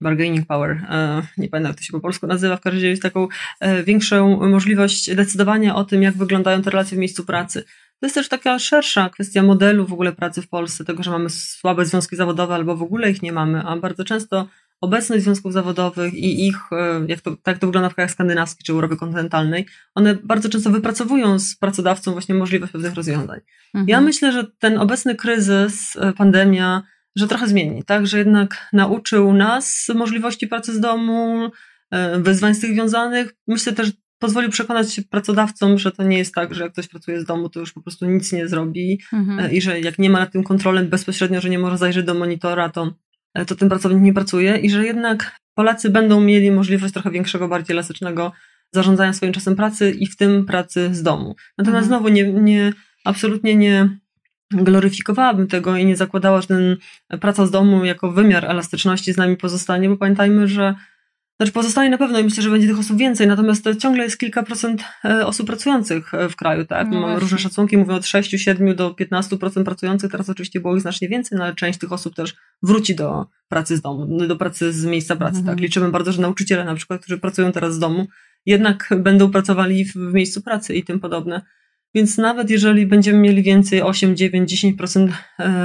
bargaining 0.00 0.46
power, 0.46 0.70
e, 0.70 1.22
nie 1.38 1.48
pamiętam 1.48 1.70
jak 1.70 1.78
to 1.78 1.82
się 1.82 1.92
po 1.92 2.00
polsku 2.00 2.26
nazywa, 2.26 2.56
w 2.56 2.60
każdym 2.60 2.78
razie 2.78 2.88
jest 2.88 3.02
taką 3.02 3.28
e, 3.60 3.82
większą 3.84 4.48
możliwość 4.48 5.14
decydowania 5.14 5.74
o 5.74 5.84
tym, 5.84 6.02
jak 6.02 6.16
wyglądają 6.16 6.62
te 6.62 6.70
relacje 6.70 6.96
w 6.96 7.00
miejscu 7.00 7.24
pracy. 7.24 7.64
To 8.00 8.06
jest 8.06 8.14
też 8.14 8.28
taka 8.28 8.58
szersza 8.58 9.10
kwestia 9.10 9.42
modelu 9.42 9.86
w 9.86 9.92
ogóle 9.92 10.12
pracy 10.12 10.42
w 10.42 10.48
Polsce, 10.48 10.84
tego, 10.84 11.02
że 11.02 11.10
mamy 11.10 11.30
słabe 11.30 11.86
związki 11.86 12.16
zawodowe 12.16 12.54
albo 12.54 12.76
w 12.76 12.82
ogóle 12.82 13.10
ich 13.10 13.22
nie 13.22 13.32
mamy, 13.32 13.62
a 13.62 13.76
bardzo 13.76 14.04
często 14.04 14.48
obecność 14.80 15.24
związków 15.24 15.52
zawodowych 15.52 16.14
i 16.14 16.46
ich, 16.46 16.56
e, 16.72 17.04
jak 17.08 17.20
to, 17.20 17.36
tak 17.42 17.58
to 17.58 17.66
wygląda 17.66 17.88
w 17.88 17.94
krajach 17.94 18.10
skandynawskich 18.10 18.66
czy 18.66 18.72
Europie 18.72 18.96
kontynentalnej, 18.96 19.66
one 19.94 20.14
bardzo 20.24 20.48
często 20.48 20.70
wypracowują 20.70 21.38
z 21.38 21.56
pracodawcą 21.56 22.12
właśnie 22.12 22.34
możliwość 22.34 22.72
pewnych 22.72 22.94
rozwiązań. 22.94 23.40
Mhm. 23.74 23.88
Ja 23.88 24.00
myślę, 24.00 24.32
że 24.32 24.44
ten 24.58 24.78
obecny 24.78 25.14
kryzys, 25.14 25.96
pandemia, 26.16 26.82
że 27.16 27.28
trochę 27.28 27.48
zmieni, 27.48 27.84
tak, 27.84 28.06
że 28.06 28.18
jednak 28.18 28.68
nauczył 28.72 29.32
nas 29.32 29.88
możliwości 29.94 30.46
pracy 30.46 30.74
z 30.74 30.80
domu, 30.80 31.50
e, 31.90 32.20
wyzwań 32.20 32.54
z 32.54 32.60
tych 32.60 32.72
związanych. 32.72 33.34
Myślę 33.46 33.72
też, 33.72 33.92
pozwolił 34.18 34.50
przekonać 34.50 34.94
się 34.94 35.02
pracodawcom, 35.02 35.78
że 35.78 35.92
to 35.92 36.02
nie 36.02 36.18
jest 36.18 36.34
tak, 36.34 36.54
że 36.54 36.62
jak 36.64 36.72
ktoś 36.72 36.88
pracuje 36.88 37.20
z 37.20 37.24
domu, 37.24 37.48
to 37.48 37.60
już 37.60 37.72
po 37.72 37.82
prostu 37.82 38.06
nic 38.06 38.32
nie 38.32 38.48
zrobi 38.48 39.00
mhm. 39.12 39.52
i 39.52 39.60
że 39.60 39.80
jak 39.80 39.98
nie 39.98 40.10
ma 40.10 40.18
nad 40.18 40.32
tym 40.32 40.42
kontrolę 40.42 40.84
bezpośrednio, 40.84 41.40
że 41.40 41.50
nie 41.50 41.58
może 41.58 41.78
zajrzeć 41.78 42.06
do 42.06 42.14
monitora, 42.14 42.68
to 42.68 42.94
E, 43.34 43.44
to 43.44 43.56
ten 43.56 43.68
pracownik 43.68 44.02
nie 44.02 44.12
pracuje 44.12 44.56
i 44.56 44.70
że 44.70 44.86
jednak 44.86 45.38
Polacy 45.54 45.90
będą 45.90 46.20
mieli 46.20 46.50
możliwość 46.50 46.92
trochę 46.92 47.10
większego, 47.10 47.48
bardziej 47.48 47.74
elastycznego 47.74 48.32
zarządzania 48.72 49.12
swoim 49.12 49.32
czasem 49.32 49.56
pracy 49.56 49.90
i 49.90 50.06
w 50.06 50.16
tym 50.16 50.46
pracy 50.46 50.94
z 50.94 51.02
domu. 51.02 51.34
Natomiast 51.58 51.84
mhm. 51.84 52.00
znowu 52.02 52.08
nie, 52.08 52.32
nie, 52.32 52.72
absolutnie 53.04 53.56
nie 53.56 53.98
gloryfikowałabym 54.50 55.46
tego 55.46 55.76
i 55.76 55.84
nie 55.84 55.96
zakładała, 55.96 56.40
że 56.40 56.46
ten 56.46 56.76
praca 57.20 57.46
z 57.46 57.50
domu 57.50 57.84
jako 57.84 58.12
wymiar 58.12 58.44
elastyczności 58.44 59.12
z 59.12 59.16
nami 59.16 59.36
pozostanie, 59.36 59.88
bo 59.88 59.96
pamiętajmy, 59.96 60.48
że 60.48 60.74
znaczy 61.40 61.52
pozostanie 61.52 61.90
na 61.90 61.98
pewno 61.98 62.18
i 62.18 62.24
myślę, 62.24 62.42
że 62.42 62.50
będzie 62.50 62.68
tych 62.68 62.78
osób 62.78 62.98
więcej, 62.98 63.26
natomiast 63.26 63.68
ciągle 63.78 64.04
jest 64.04 64.18
kilka 64.18 64.42
procent 64.42 64.84
e, 65.04 65.26
osób 65.26 65.46
pracujących 65.46 66.14
e, 66.14 66.28
w 66.28 66.36
kraju, 66.36 66.64
tak? 66.64 66.88
No 66.90 67.00
Mamy 67.00 67.20
różne 67.20 67.38
szacunki, 67.38 67.76
mówią 67.76 67.94
od 67.94 68.06
6, 68.06 68.30
7 68.30 68.76
do 68.76 68.90
15% 68.90 69.64
pracujących, 69.64 70.10
teraz 70.10 70.28
oczywiście 70.28 70.60
było 70.60 70.76
ich 70.76 70.82
znacznie 70.82 71.08
więcej, 71.08 71.38
no 71.38 71.44
ale 71.44 71.54
część 71.54 71.78
tych 71.78 71.92
osób 71.92 72.14
też 72.14 72.36
wróci 72.62 72.94
do 72.94 73.26
pracy 73.48 73.76
z 73.76 73.80
domu, 73.80 74.26
do 74.26 74.36
pracy 74.36 74.72
z 74.72 74.84
miejsca 74.84 75.16
pracy, 75.16 75.32
tak? 75.32 75.40
mhm. 75.40 75.56
tak? 75.56 75.62
Liczymy 75.62 75.90
bardzo, 75.90 76.12
że 76.12 76.22
nauczyciele 76.22 76.64
na 76.64 76.74
przykład, 76.74 77.00
którzy 77.00 77.18
pracują 77.18 77.52
teraz 77.52 77.74
z 77.74 77.78
domu, 77.78 78.06
jednak 78.46 78.88
będą 78.96 79.30
pracowali 79.30 79.84
w, 79.84 79.92
w 79.92 80.12
miejscu 80.14 80.42
pracy 80.42 80.74
i 80.74 80.84
tym 80.84 81.00
podobne. 81.00 81.42
Więc 81.94 82.18
nawet 82.18 82.50
jeżeli 82.50 82.86
będziemy 82.86 83.18
mieli 83.18 83.42
więcej 83.42 83.82
8, 83.82 84.16
9, 84.16 84.52
10% 84.52 85.08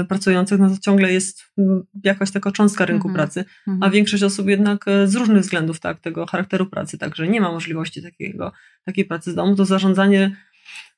pracujących, 0.09 0.59
no 0.59 0.69
to 0.69 0.77
ciągle 0.77 1.13
jest 1.13 1.43
mm, 1.57 1.83
jakaś 2.03 2.31
taka 2.31 2.51
cząstka 2.51 2.85
rynku 2.85 3.09
-hmm. 3.09 3.13
pracy, 3.13 3.45
a 3.67 3.71
mhm. 3.71 3.91
większość 3.91 4.23
osób 4.23 4.47
jednak 4.47 4.87
e, 4.87 5.07
z 5.07 5.15
różnych 5.15 5.41
względów, 5.41 5.79
tak, 5.79 5.99
tego 5.99 6.25
charakteru 6.25 6.65
pracy, 6.65 6.97
także 6.97 7.27
nie 7.27 7.41
ma 7.41 7.51
możliwości 7.51 8.01
takiego, 8.01 8.51
takiej 8.85 9.05
pracy 9.05 9.31
z 9.31 9.35
domu, 9.35 9.55
to 9.55 9.65
zarządzanie 9.65 10.35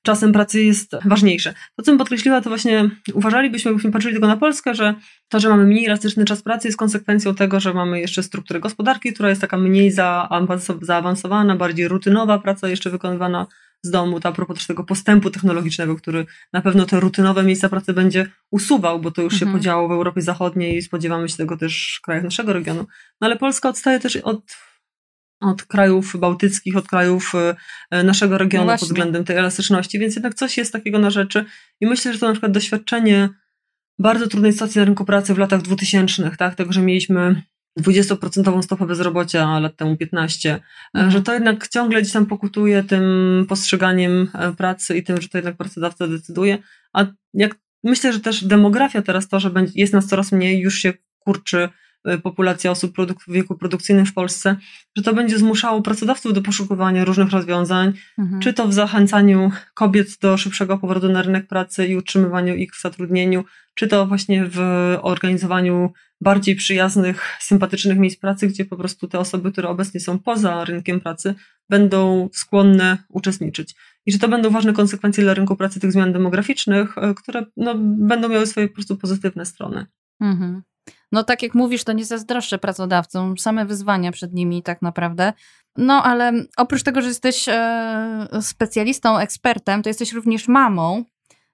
czasem 0.01 0.31
pracy 0.31 0.63
jest 0.63 0.95
ważniejsze. 1.05 1.53
To, 1.75 1.83
co 1.83 1.91
bym 1.91 1.97
podkreśliła, 1.97 2.41
to 2.41 2.49
właśnie 2.49 2.89
uważalibyśmy, 3.13 3.71
gdybyśmy 3.71 3.91
patrzyli 3.91 4.13
tylko 4.13 4.27
na 4.27 4.37
Polskę, 4.37 4.75
że 4.75 4.93
to, 5.29 5.39
że 5.39 5.49
mamy 5.49 5.65
mniej 5.65 5.85
elastyczny 5.85 6.25
czas 6.25 6.41
pracy 6.41 6.67
jest 6.67 6.77
konsekwencją 6.77 7.35
tego, 7.35 7.59
że 7.59 7.73
mamy 7.73 7.99
jeszcze 7.99 8.23
strukturę 8.23 8.59
gospodarki, 8.59 9.13
która 9.13 9.29
jest 9.29 9.41
taka 9.41 9.57
mniej 9.57 9.91
zaawansowana, 10.81 11.55
bardziej 11.55 11.87
rutynowa 11.87 12.39
praca 12.39 12.69
jeszcze 12.69 12.89
wykonywana 12.89 13.47
z 13.83 13.91
domu, 13.91 14.19
to 14.19 14.29
a 14.29 14.31
propos 14.31 14.57
też 14.57 14.67
tego 14.67 14.83
postępu 14.83 15.29
technologicznego, 15.29 15.95
który 15.95 16.25
na 16.53 16.61
pewno 16.61 16.85
te 16.85 16.99
rutynowe 16.99 17.43
miejsca 17.43 17.69
pracy 17.69 17.93
będzie 17.93 18.31
usuwał, 18.51 18.99
bo 18.99 19.11
to 19.11 19.21
już 19.21 19.33
mhm. 19.33 19.51
się 19.51 19.57
podziało 19.57 19.87
w 19.87 19.91
Europie 19.91 20.21
Zachodniej 20.21 20.77
i 20.77 20.81
spodziewamy 20.81 21.29
się 21.29 21.37
tego 21.37 21.57
też 21.57 21.97
w 21.99 22.01
krajach 22.05 22.23
naszego 22.23 22.53
regionu. 22.53 22.85
No 23.21 23.27
ale 23.27 23.35
Polska 23.35 23.69
odstaje 23.69 23.99
też 23.99 24.15
od, 24.15 24.57
od 25.41 25.63
krajów 25.63 26.19
bałtyckich, 26.19 26.77
od 26.77 26.87
krajów 26.87 27.33
e, 27.91 28.03
naszego 28.03 28.37
regionu 28.37 28.65
no 28.65 28.77
pod 28.77 28.87
względem 28.87 29.23
tej 29.23 29.37
elastyczności, 29.37 29.99
więc 29.99 30.15
jednak 30.15 30.35
coś 30.35 30.57
jest 30.57 30.73
takiego 30.73 30.99
na 30.99 31.09
rzeczy 31.09 31.45
i 31.81 31.87
myślę, 31.87 32.13
że 32.13 32.19
to 32.19 32.27
na 32.27 32.33
przykład 32.33 32.51
doświadczenie 32.51 33.29
bardzo 33.99 34.27
trudnej 34.27 34.53
sytuacji 34.53 34.79
na 34.79 34.85
rynku 34.85 35.05
pracy 35.05 35.33
w 35.33 35.37
latach 35.37 35.61
2000, 35.61 36.31
tak, 36.37 36.55
tego, 36.55 36.73
że 36.73 36.81
mieliśmy 36.81 37.41
20% 37.77 38.61
stopę 38.61 38.85
bezrobocia, 38.85 39.59
lat 39.59 39.75
temu 39.75 39.97
15, 39.97 40.53
e, 40.53 40.59
mhm. 40.93 41.11
że 41.11 41.21
to 41.21 41.33
jednak 41.33 41.67
ciągle 41.67 42.01
gdzieś 42.01 42.13
tam 42.13 42.25
pokutuje 42.25 42.83
tym 42.83 43.45
postrzeganiem 43.49 44.29
e, 44.33 44.53
pracy 44.53 44.97
i 44.97 45.03
tym, 45.03 45.21
że 45.21 45.29
to 45.29 45.37
jednak 45.37 45.57
pracodawca 45.57 46.07
decyduje. 46.07 46.57
A 46.93 47.05
jak 47.33 47.55
myślę, 47.83 48.13
że 48.13 48.19
też 48.19 48.43
demografia 48.43 49.01
teraz 49.01 49.27
to, 49.27 49.39
że 49.39 49.51
jest 49.75 49.93
nas 49.93 50.07
coraz 50.07 50.31
mniej, 50.31 50.59
już 50.59 50.75
się 50.75 50.93
kurczy 51.19 51.69
e, 52.05 52.17
populacja 52.17 52.71
osób 52.71 52.97
w 53.27 53.31
wieku 53.31 53.55
produkcyjnym 53.55 54.05
w 54.05 54.13
Polsce, 54.13 54.55
że 54.97 55.03
to 55.03 55.13
będzie 55.13 55.37
zmuszało 55.37 55.81
pracodawców 55.81 56.33
do 56.33 56.41
poszukiwania 56.41 57.05
różnych 57.05 57.31
rozwiązań, 57.31 57.93
mhm. 58.17 58.41
czy 58.41 58.53
to 58.53 58.67
w 58.67 58.73
zachęcaniu 58.73 59.51
kobiet 59.73 60.07
do 60.21 60.37
szybszego 60.37 60.77
powrotu 60.77 61.09
na 61.09 61.21
rynek 61.21 61.47
pracy 61.47 61.87
i 61.87 61.95
utrzymywaniu 61.95 62.55
ich 62.55 62.75
w 62.75 62.81
zatrudnieniu, 62.81 63.43
czy 63.75 63.87
to 63.87 64.05
właśnie 64.05 64.45
w 64.45 64.59
organizowaniu 65.01 65.93
bardziej 66.21 66.55
przyjaznych, 66.55 67.37
sympatycznych 67.39 67.97
miejsc 67.97 68.19
pracy, 68.19 68.47
gdzie 68.47 68.65
po 68.65 68.77
prostu 68.77 69.07
te 69.07 69.19
osoby, 69.19 69.51
które 69.51 69.69
obecnie 69.69 69.99
są 69.99 70.19
poza 70.19 70.65
rynkiem 70.65 70.99
pracy, 70.99 71.35
będą 71.69 72.29
skłonne 72.33 72.97
uczestniczyć. 73.09 73.75
I 74.05 74.11
że 74.11 74.19
to 74.19 74.27
będą 74.27 74.49
ważne 74.49 74.73
konsekwencje 74.73 75.23
dla 75.23 75.33
rynku 75.33 75.55
pracy 75.55 75.79
tych 75.79 75.91
zmian 75.91 76.13
demograficznych, 76.13 76.97
e, 76.97 77.13
które 77.13 77.45
no, 77.57 77.75
będą 77.79 78.29
miały 78.29 78.47
swoje 78.47 78.67
po 78.67 78.73
prostu 78.73 78.97
pozytywne 78.97 79.45
strony. 79.45 79.85
Mhm. 80.21 80.63
No 81.11 81.23
tak 81.23 81.43
jak 81.43 81.55
mówisz, 81.55 81.83
to 81.83 81.93
nie 81.93 82.05
zazdroszczę 82.05 82.57
pracodawcom, 82.57 83.37
same 83.37 83.65
wyzwania 83.65 84.11
przed 84.11 84.33
nimi 84.33 84.63
tak 84.63 84.81
naprawdę. 84.81 85.33
No 85.77 86.03
ale 86.03 86.33
oprócz 86.57 86.83
tego, 86.83 87.01
że 87.01 87.07
jesteś 87.07 87.45
e, 87.49 88.27
specjalistą, 88.41 89.17
ekspertem, 89.17 89.83
to 89.83 89.89
jesteś 89.89 90.13
również 90.13 90.47
mamą 90.47 91.03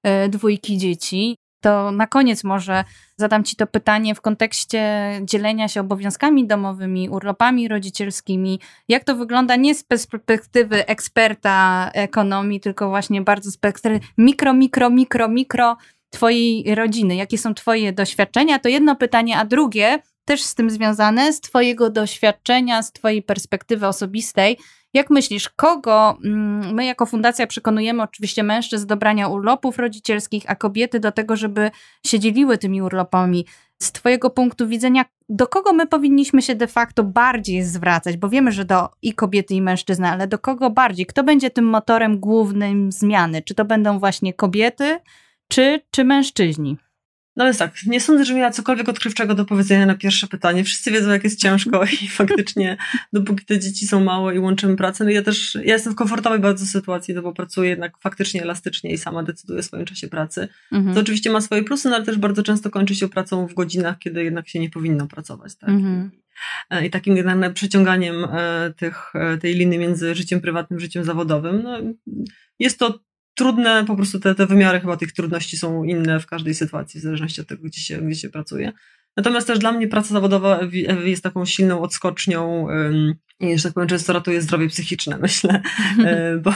e, 0.03 0.29
dwójki 0.29 0.77
dzieci 0.77 1.37
to 1.63 1.91
na 1.91 2.07
koniec 2.07 2.43
może 2.43 2.83
zadam 3.17 3.43
Ci 3.43 3.55
to 3.55 3.67
pytanie 3.67 4.15
w 4.15 4.21
kontekście 4.21 5.11
dzielenia 5.21 5.67
się 5.67 5.81
obowiązkami 5.81 6.47
domowymi, 6.47 7.09
urlopami 7.09 7.67
rodzicielskimi. 7.67 8.59
Jak 8.87 9.03
to 9.03 9.15
wygląda 9.15 9.55
nie 9.55 9.75
z 9.75 9.83
perspektywy 9.83 10.85
eksperta 10.87 11.89
ekonomii, 11.93 12.59
tylko 12.59 12.89
właśnie 12.89 13.21
bardzo 13.21 13.51
z 13.51 13.57
perspektywy 13.57 13.99
mikro, 14.17 14.53
mikro, 14.53 14.89
mikro, 14.89 15.27
mikro 15.27 15.77
Twojej 16.09 16.75
rodziny. 16.75 17.15
Jakie 17.15 17.37
są 17.37 17.53
Twoje 17.53 17.93
doświadczenia? 17.93 18.59
To 18.59 18.69
jedno 18.69 18.95
pytanie, 18.95 19.37
a 19.37 19.45
drugie 19.45 19.99
też 20.25 20.41
z 20.41 20.55
tym 20.55 20.69
związane, 20.69 21.33
z 21.33 21.41
Twojego 21.41 21.89
doświadczenia, 21.89 22.81
z 22.81 22.91
Twojej 22.91 23.21
perspektywy 23.21 23.87
osobistej. 23.87 24.57
Jak 24.93 25.09
myślisz, 25.09 25.49
kogo 25.49 26.17
mm, 26.25 26.73
my 26.73 26.85
jako 26.85 27.05
fundacja 27.05 27.47
przekonujemy 27.47 28.03
oczywiście 28.03 28.43
mężczyzn 28.43 28.87
do 28.87 28.97
brania 28.97 29.27
urlopów 29.27 29.77
rodzicielskich, 29.77 30.43
a 30.47 30.55
kobiety 30.55 30.99
do 30.99 31.11
tego, 31.11 31.35
żeby 31.35 31.71
się 32.05 32.19
dzieliły 32.19 32.57
tymi 32.57 32.81
urlopami? 32.81 33.45
Z 33.81 33.91
Twojego 33.91 34.29
punktu 34.29 34.67
widzenia, 34.67 35.05
do 35.29 35.47
kogo 35.47 35.73
my 35.73 35.87
powinniśmy 35.87 36.41
się 36.41 36.55
de 36.55 36.67
facto 36.67 37.03
bardziej 37.03 37.63
zwracać? 37.63 38.17
Bo 38.17 38.29
wiemy, 38.29 38.51
że 38.51 38.65
do 38.65 38.89
i 39.01 39.13
kobiety, 39.13 39.53
i 39.53 39.61
mężczyzny, 39.61 40.07
ale 40.07 40.27
do 40.27 40.39
kogo 40.39 40.69
bardziej? 40.69 41.05
Kto 41.05 41.23
będzie 41.23 41.49
tym 41.49 41.65
motorem 41.65 42.19
głównym 42.19 42.91
zmiany? 42.91 43.41
Czy 43.41 43.55
to 43.55 43.65
będą 43.65 43.99
właśnie 43.99 44.33
kobiety, 44.33 44.99
czy, 45.47 45.81
czy 45.91 46.03
mężczyźni? 46.03 46.77
No 47.35 47.45
więc 47.45 47.57
tak, 47.57 47.73
nie 47.85 48.01
sądzę, 48.01 48.25
że 48.25 48.33
miała 48.33 48.51
cokolwiek 48.51 48.89
odkrywczego 48.89 49.35
do 49.35 49.45
powiedzenia 49.45 49.85
na 49.85 49.95
pierwsze 49.95 50.27
pytanie. 50.27 50.63
Wszyscy 50.63 50.91
wiedzą, 50.91 51.09
jak 51.09 51.23
jest 51.23 51.39
ciężko 51.39 51.83
i 51.83 52.07
faktycznie, 52.19 52.77
dopóki 53.13 53.45
te 53.45 53.59
dzieci 53.59 53.87
są 53.87 54.03
małe 54.03 54.35
i 54.35 54.39
łączymy 54.39 54.75
pracę, 54.75 55.03
no 55.03 55.09
ja 55.09 55.21
też, 55.21 55.55
ja 55.55 55.73
jestem 55.73 55.93
w 55.93 55.95
komfortowej 55.95 56.39
bardzo 56.39 56.65
sytuacji, 56.65 57.13
no 57.13 57.21
bo 57.21 57.33
pracuję 57.33 57.69
jednak 57.69 57.97
faktycznie 57.97 58.41
elastycznie 58.41 58.93
i 58.93 58.97
sama 58.97 59.23
decyduję 59.23 59.59
o 59.59 59.63
swoim 59.63 59.85
czasie 59.85 60.07
pracy. 60.07 60.47
Mhm. 60.71 60.95
To 60.95 61.01
oczywiście 61.01 61.29
ma 61.29 61.41
swoje 61.41 61.63
plusy, 61.63 61.89
no 61.89 61.95
ale 61.95 62.05
też 62.05 62.17
bardzo 62.17 62.43
często 62.43 62.69
kończy 62.69 62.95
się 62.95 63.09
pracą 63.09 63.47
w 63.47 63.53
godzinach, 63.53 63.99
kiedy 63.99 64.23
jednak 64.23 64.49
się 64.49 64.59
nie 64.59 64.69
powinno 64.69 65.07
pracować, 65.07 65.55
tak? 65.55 65.69
Mhm. 65.69 66.11
E, 66.69 66.85
I 66.85 66.89
takim 66.89 67.15
generalnym 67.15 67.53
przeciąganiem 67.53 68.25
e, 68.25 68.73
tych, 68.77 69.13
e, 69.15 69.37
tej 69.37 69.55
liny 69.55 69.77
między 69.77 70.15
życiem 70.15 70.41
prywatnym, 70.41 70.79
życiem 70.79 71.03
zawodowym, 71.03 71.63
no, 71.63 71.77
jest 72.59 72.79
to 72.79 72.99
trudne, 73.35 73.85
po 73.87 73.95
prostu 73.95 74.19
te, 74.19 74.35
te 74.35 74.47
wymiary 74.47 74.79
chyba 74.79 74.97
tych 74.97 75.11
trudności 75.11 75.57
są 75.57 75.83
inne 75.83 76.19
w 76.19 76.25
każdej 76.25 76.53
sytuacji, 76.53 76.99
w 76.99 77.03
zależności 77.03 77.41
od 77.41 77.47
tego, 77.47 77.63
gdzie 77.63 77.81
się, 77.81 77.97
gdzie 77.97 78.15
się 78.15 78.29
pracuje. 78.29 78.71
Natomiast 79.17 79.47
też 79.47 79.59
dla 79.59 79.71
mnie 79.71 79.87
praca 79.87 80.13
zawodowa 80.13 80.59
jest 81.03 81.23
taką 81.23 81.45
silną 81.45 81.81
odskocznią 81.81 82.67
i, 83.39 83.57
że 83.57 83.63
tak 83.63 83.73
powiem, 83.73 83.89
często 83.89 84.13
ratuje 84.13 84.41
zdrowie 84.41 84.69
psychiczne, 84.69 85.17
myślę, 85.21 85.61
e, 86.05 86.37
bo 86.37 86.53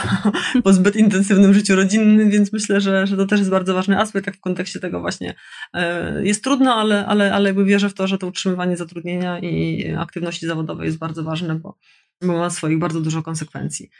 po 0.64 0.72
zbyt 0.72 0.96
intensywnym 0.96 1.54
życiu 1.54 1.76
rodzinnym, 1.76 2.30
więc 2.30 2.52
myślę, 2.52 2.80
że, 2.80 3.06
że 3.06 3.16
to 3.16 3.26
też 3.26 3.38
jest 3.38 3.50
bardzo 3.50 3.74
ważny 3.74 4.00
aspekt, 4.00 4.36
w 4.36 4.40
kontekście 4.40 4.80
tego 4.80 5.00
właśnie 5.00 5.34
e, 5.74 6.26
jest 6.26 6.44
trudno, 6.44 6.74
ale, 6.74 7.06
ale, 7.06 7.34
ale 7.34 7.48
jakby 7.48 7.64
wierzę 7.64 7.88
w 7.88 7.94
to, 7.94 8.06
że 8.06 8.18
to 8.18 8.26
utrzymywanie 8.26 8.76
zatrudnienia 8.76 9.38
i 9.38 9.84
aktywności 9.98 10.46
zawodowej 10.46 10.86
jest 10.86 10.98
bardzo 10.98 11.24
ważne, 11.24 11.54
bo, 11.54 11.78
bo 12.22 12.38
ma 12.38 12.50
swoich 12.50 12.78
bardzo 12.78 13.00
dużo 13.00 13.22
konsekwencji. 13.22 13.90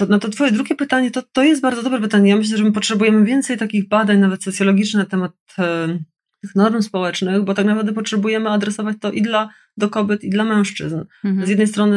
To, 0.00 0.06
no 0.08 0.18
to 0.18 0.28
twoje 0.28 0.52
drugie 0.52 0.74
pytanie, 0.74 1.10
to, 1.10 1.22
to 1.32 1.42
jest 1.42 1.62
bardzo 1.62 1.82
dobre 1.82 2.00
pytanie. 2.00 2.30
Ja 2.30 2.36
myślę, 2.36 2.58
że 2.58 2.64
my 2.64 2.72
potrzebujemy 2.72 3.24
więcej 3.24 3.58
takich 3.58 3.88
badań, 3.88 4.18
nawet 4.18 4.44
socjologicznych 4.44 5.04
na 5.04 5.10
temat 5.10 5.32
e, 5.58 5.98
tych 6.40 6.54
norm 6.54 6.82
społecznych, 6.82 7.42
bo 7.42 7.54
tak 7.54 7.66
naprawdę 7.66 7.92
potrzebujemy 7.92 8.50
adresować 8.50 8.96
to 9.00 9.12
i 9.12 9.22
dla, 9.22 9.48
do 9.76 9.88
kobiet, 9.88 10.24
i 10.24 10.30
dla 10.30 10.44
mężczyzn. 10.44 11.04
Mhm. 11.24 11.46
Z 11.46 11.48
jednej 11.48 11.66
strony 11.66 11.96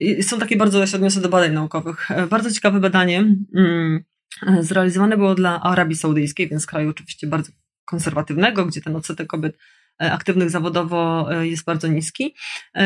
e, 0.00 0.22
są 0.22 0.38
takie 0.38 0.56
bardzo, 0.56 0.78
ja 0.78 0.86
się 0.86 0.96
odniosę 0.96 1.20
do 1.20 1.28
badań 1.28 1.52
naukowych, 1.52 2.10
e, 2.10 2.26
bardzo 2.26 2.50
ciekawe 2.50 2.80
badanie 2.80 3.24
mm, 3.56 4.04
zrealizowane 4.60 5.16
było 5.16 5.34
dla 5.34 5.60
Arabii 5.60 5.96
Saudyjskiej, 5.96 6.48
więc 6.48 6.66
kraju 6.66 6.90
oczywiście 6.90 7.26
bardzo 7.26 7.52
konserwatywnego, 7.84 8.66
gdzie 8.66 8.80
ten 8.80 8.96
odsetek 8.96 9.26
kobiet 9.26 9.58
aktywnych 9.98 10.50
zawodowo 10.50 11.28
jest 11.42 11.64
bardzo 11.64 11.88
niski. 11.88 12.34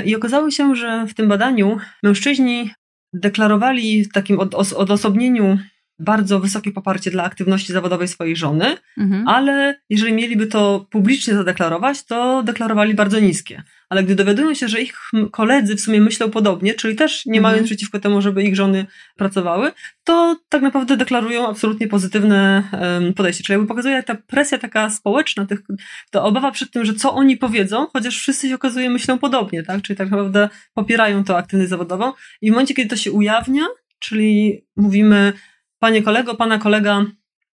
I 0.05 0.17
okazało 0.17 0.51
się, 0.51 0.77
że 0.77 1.07
w 1.07 1.14
tym 1.14 1.29
badaniu 1.29 1.77
mężczyźni 2.03 2.71
deklarowali 3.12 4.05
w 4.05 4.12
takim 4.12 4.40
odosobnieniu 4.77 5.59
bardzo 5.99 6.41
wysokie 6.41 6.73
poparcie 6.73 7.11
dla 7.11 7.25
aktywności 7.25 7.73
zawodowej 7.73 8.09
swojej 8.09 8.37
żony, 8.37 8.77
mhm. 8.99 9.29
ale 9.29 9.81
jeżeli 9.91 10.13
mieliby 10.13 10.47
to 10.47 10.87
publicznie 10.91 11.35
zadeklarować, 11.35 12.05
to 12.05 12.43
deklarowali 12.43 12.95
bardzo 12.95 13.21
niskie. 13.21 13.63
Ale 13.89 14.05
gdy 14.05 14.15
dowiadują 14.15 14.55
się, 14.55 14.69
że 14.69 14.81
ich 14.81 15.01
koledzy 15.33 15.77
w 15.77 15.81
sumie 15.81 16.01
myślą 16.01 16.31
podobnie, 16.31 16.75
czyli 16.75 16.97
też 16.97 17.27
nie 17.27 17.39
mhm. 17.39 17.55
mają 17.55 17.65
przeciwko 17.65 18.01
temu, 18.01 18.23
żeby 18.23 18.43
ich 18.43 18.57
żony 18.57 18.87
pracowały, 19.17 19.73
to 20.05 20.37
tak 20.49 20.63
naprawdę 20.63 20.97
deklarują 20.97 21.49
absolutnie 21.49 21.89
pozytywne 21.89 22.63
podejście. 23.17 23.45
Czyli 23.45 23.55
jakby 23.55 23.69
pokazuje, 23.69 23.95
jak 23.95 24.07
ta 24.07 24.15
presja 24.15 24.59
taka 24.59 24.91
społeczna, 24.91 25.47
tych, 25.47 25.61
ta 26.11 26.23
obawa 26.23 26.51
przed 26.51 26.71
tym, 26.71 26.85
że 26.85 26.95
co 26.95 27.15
oni 27.15 27.37
powiedzą, 27.37 27.87
chociaż 27.93 28.19
wszyscy 28.19 28.49
się 28.49 28.55
okazuje 28.55 28.91
myślą 28.91 29.19
podobnie, 29.19 29.63
tak? 29.63 29.83
Czyli 29.83 29.97
tak 29.97 30.11
naprawdę 30.11 30.49
popierają 30.75 31.25
to 31.25 31.39
aktywność 31.39 31.71
zawodową. 31.71 32.13
I 32.43 32.51
w 32.51 32.53
momencie, 32.53 32.75
kiedy 32.75 32.91
to 32.91 32.97
się 32.97 33.13
ujawnia, 33.13 33.63
czyli 33.99 34.65
mówimy, 34.77 35.33
panie 35.79 36.03
kolego, 36.03 36.35
pana 36.35 36.59
kolega 36.59 37.05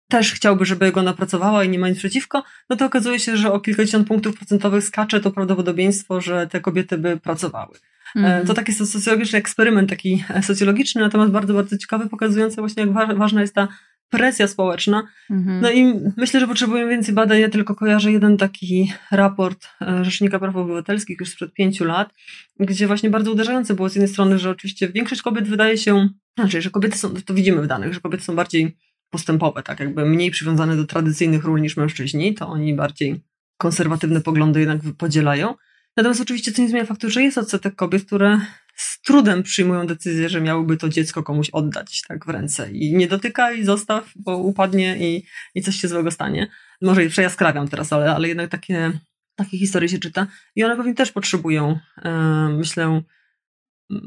też 0.08 0.32
chciałby, 0.32 0.64
żeby 0.64 0.92
go 0.92 1.02
napracowała 1.02 1.64
i 1.64 1.68
nie 1.68 1.78
ma 1.78 1.88
nic 1.88 1.98
przeciwko, 1.98 2.44
no 2.70 2.76
to 2.76 2.86
okazuje 2.86 3.18
się, 3.18 3.36
że 3.36 3.52
o 3.52 3.60
kilkadziesiąt 3.60 4.08
punktów 4.08 4.36
procentowych 4.36 4.84
skacze 4.84 5.20
to 5.20 5.30
prawdopodobieństwo, 5.30 6.20
że 6.20 6.46
te 6.46 6.60
kobiety 6.60 6.98
by 6.98 7.16
pracowały. 7.16 7.78
Mm. 8.16 8.46
To 8.46 8.54
taki 8.54 8.72
socjologiczny 8.72 9.38
eksperyment, 9.38 9.90
taki 9.90 10.24
socjologiczny, 10.42 11.00
natomiast 11.00 11.32
bardzo, 11.32 11.54
bardzo 11.54 11.78
ciekawy, 11.78 12.08
pokazujący 12.08 12.56
właśnie, 12.56 12.82
jak 12.82 13.16
ważna 13.18 13.40
jest 13.40 13.54
ta 13.54 13.68
presja 14.12 14.48
społeczna. 14.48 15.02
Mm-hmm. 15.30 15.60
No 15.62 15.70
i 15.70 15.94
myślę, 16.16 16.40
że 16.40 16.48
potrzebujemy 16.48 16.90
więcej 16.90 17.14
badań. 17.14 17.40
Ja 17.40 17.48
tylko 17.48 17.74
kojarzę 17.74 18.12
jeden 18.12 18.36
taki 18.36 18.92
raport 19.10 19.68
e, 19.80 20.04
Rzecznika 20.04 20.38
Praw 20.38 20.56
Obywatelskich 20.56 21.20
już 21.20 21.28
sprzed 21.28 21.52
pięciu 21.52 21.84
lat, 21.84 22.14
gdzie 22.60 22.86
właśnie 22.86 23.10
bardzo 23.10 23.32
uderzające 23.32 23.74
było 23.74 23.88
z 23.88 23.94
jednej 23.94 24.08
strony, 24.08 24.38
że 24.38 24.50
oczywiście 24.50 24.88
większość 24.88 25.22
kobiet 25.22 25.48
wydaje 25.48 25.78
się, 25.78 26.08
znaczy, 26.38 26.62
że 26.62 26.70
kobiety 26.70 26.98
są, 26.98 27.14
to 27.26 27.34
widzimy 27.34 27.62
w 27.62 27.66
danych, 27.66 27.94
że 27.94 28.00
kobiety 28.00 28.24
są 28.24 28.36
bardziej 28.36 28.76
postępowe, 29.10 29.62
tak 29.62 29.80
jakby 29.80 30.06
mniej 30.06 30.30
przywiązane 30.30 30.76
do 30.76 30.84
tradycyjnych 30.84 31.44
ról 31.44 31.60
niż 31.60 31.76
mężczyźni, 31.76 32.34
to 32.34 32.48
oni 32.48 32.74
bardziej 32.74 33.20
konserwatywne 33.56 34.20
poglądy 34.20 34.60
jednak 34.60 34.78
podzielają. 34.98 35.54
Natomiast 35.96 36.20
oczywiście 36.20 36.52
to 36.52 36.62
nie 36.62 36.68
zmienia 36.68 36.86
faktu, 36.86 37.10
że 37.10 37.22
jest 37.22 37.38
odsetek 37.38 37.74
kobiet, 37.74 38.04
które 38.04 38.40
z 38.74 39.00
trudem 39.00 39.42
przyjmują 39.42 39.86
decyzję, 39.86 40.28
że 40.28 40.40
miałyby 40.40 40.76
to 40.76 40.88
dziecko 40.88 41.22
komuś 41.22 41.50
oddać 41.50 42.02
tak 42.08 42.26
w 42.26 42.28
ręce 42.28 42.72
i 42.72 42.96
nie 42.96 43.08
dotykaj, 43.08 43.64
zostaw, 43.64 44.10
bo 44.16 44.36
upadnie 44.38 44.96
i, 44.98 45.24
i 45.54 45.62
coś 45.62 45.76
się 45.76 45.88
złego 45.88 46.10
stanie. 46.10 46.50
Może 46.82 47.06
przejaskrawiam 47.08 47.68
teraz, 47.68 47.92
ale, 47.92 48.14
ale 48.14 48.28
jednak 48.28 48.50
takie, 48.50 48.92
takie 49.36 49.58
historie 49.58 49.88
się 49.88 49.98
czyta 49.98 50.26
i 50.56 50.64
one 50.64 50.76
pewnie 50.76 50.94
też 50.94 51.12
potrzebują, 51.12 51.78
yy, 52.04 52.10
myślę, 52.58 53.02
yy, 53.90 53.98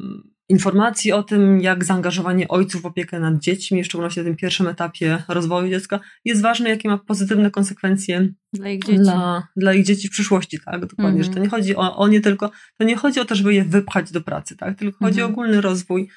informacji 0.49 1.11
o 1.11 1.23
tym, 1.23 1.61
jak 1.61 1.83
zaangażowanie 1.83 2.47
ojców 2.47 2.81
w 2.81 2.85
opiekę 2.85 3.19
nad 3.19 3.39
dziećmi, 3.39 3.83
w 3.83 3.85
szczególności 3.85 4.19
na 4.19 4.23
tym 4.23 4.35
pierwszym 4.35 4.67
etapie 4.67 5.23
rozwoju 5.27 5.69
dziecka, 5.69 5.99
jest 6.25 6.41
ważne, 6.41 6.69
jakie 6.69 6.89
ma 6.89 6.97
pozytywne 6.97 7.51
konsekwencje 7.51 8.29
dla 8.53 8.69
ich 8.69 8.83
dzieci, 8.83 8.99
dla, 8.99 9.47
dla 9.55 9.73
ich 9.73 9.85
dzieci 9.85 10.07
w 10.07 10.11
przyszłości, 10.11 10.59
tak? 10.65 10.85
Dokładnie, 10.85 11.21
mm 11.21 11.23
że 11.23 11.29
to 11.29 11.39
nie 11.39 11.49
chodzi 11.49 11.75
o, 11.75 11.97
o 11.97 12.07
nie 12.07 12.21
tylko, 12.21 12.51
to 12.77 12.83
nie 12.83 12.95
chodzi 12.95 13.19
o 13.19 13.25
to, 13.25 13.35
żeby 13.35 13.53
je 13.53 13.63
wypchać 13.63 14.11
do 14.11 14.21
pracy, 14.21 14.57
tak? 14.57 14.77
Tylko 14.77 15.05
chodzi 15.05 15.19
mm 15.19 15.29
o 15.29 15.33
ogólny 15.33 15.61
rozwój 15.61 16.09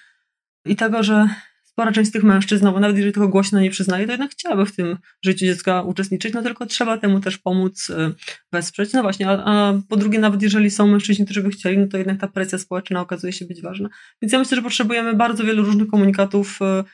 i 0.64 0.76
tego, 0.76 1.02
że 1.02 1.28
spora 1.78 1.92
część 1.92 2.10
z 2.10 2.12
tych 2.12 2.24
mężczyzn, 2.24 2.64
no 2.64 2.72
bo 2.72 2.80
nawet 2.80 2.96
jeżeli 2.96 3.12
tego 3.12 3.28
głośno 3.28 3.60
nie 3.60 3.70
przyznaje, 3.70 4.06
to 4.06 4.12
jednak 4.12 4.30
chciałaby 4.30 4.66
w 4.66 4.76
tym 4.76 4.98
życiu 5.24 5.46
dziecka 5.46 5.82
uczestniczyć, 5.82 6.34
no 6.34 6.42
tylko 6.42 6.66
trzeba 6.66 6.98
temu 6.98 7.20
też 7.20 7.38
pomóc, 7.38 7.90
y, 7.90 8.14
wesprzeć. 8.52 8.92
No 8.92 9.02
właśnie, 9.02 9.28
a, 9.28 9.44
a 9.44 9.74
po 9.88 9.96
drugie, 9.96 10.18
nawet 10.18 10.42
jeżeli 10.42 10.70
są 10.70 10.86
mężczyźni, 10.86 11.24
którzy 11.24 11.42
by 11.42 11.50
chcieli, 11.50 11.78
no 11.78 11.86
to 11.86 11.98
jednak 11.98 12.20
ta 12.20 12.28
presja 12.28 12.58
społeczna 12.58 13.00
okazuje 13.00 13.32
się 13.32 13.44
być 13.44 13.62
ważna. 13.62 13.88
Więc 14.22 14.32
ja 14.32 14.38
myślę, 14.38 14.56
że 14.56 14.62
potrzebujemy 14.62 15.14
bardzo 15.14 15.44
wielu 15.44 15.64
różnych 15.64 15.88
komunikatów 15.88 16.58
y, 16.62 16.84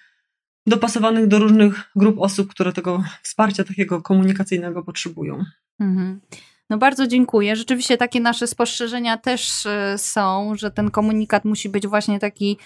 dopasowanych 0.66 1.26
do 1.26 1.38
różnych 1.38 1.90
grup 1.96 2.18
osób, 2.18 2.50
które 2.50 2.72
tego 2.72 3.04
wsparcia 3.22 3.64
takiego 3.64 4.02
komunikacyjnego 4.02 4.82
potrzebują. 4.82 5.44
Mhm. 5.80 6.20
No 6.70 6.78
bardzo 6.78 7.06
dziękuję. 7.06 7.56
Rzeczywiście 7.56 7.96
takie 7.96 8.20
nasze 8.20 8.46
spostrzeżenia 8.46 9.16
też 9.16 9.66
y, 9.66 9.70
są, 9.96 10.54
że 10.56 10.70
ten 10.70 10.90
komunikat 10.90 11.44
musi 11.44 11.68
być 11.68 11.86
właśnie 11.86 12.18
taki 12.18 12.58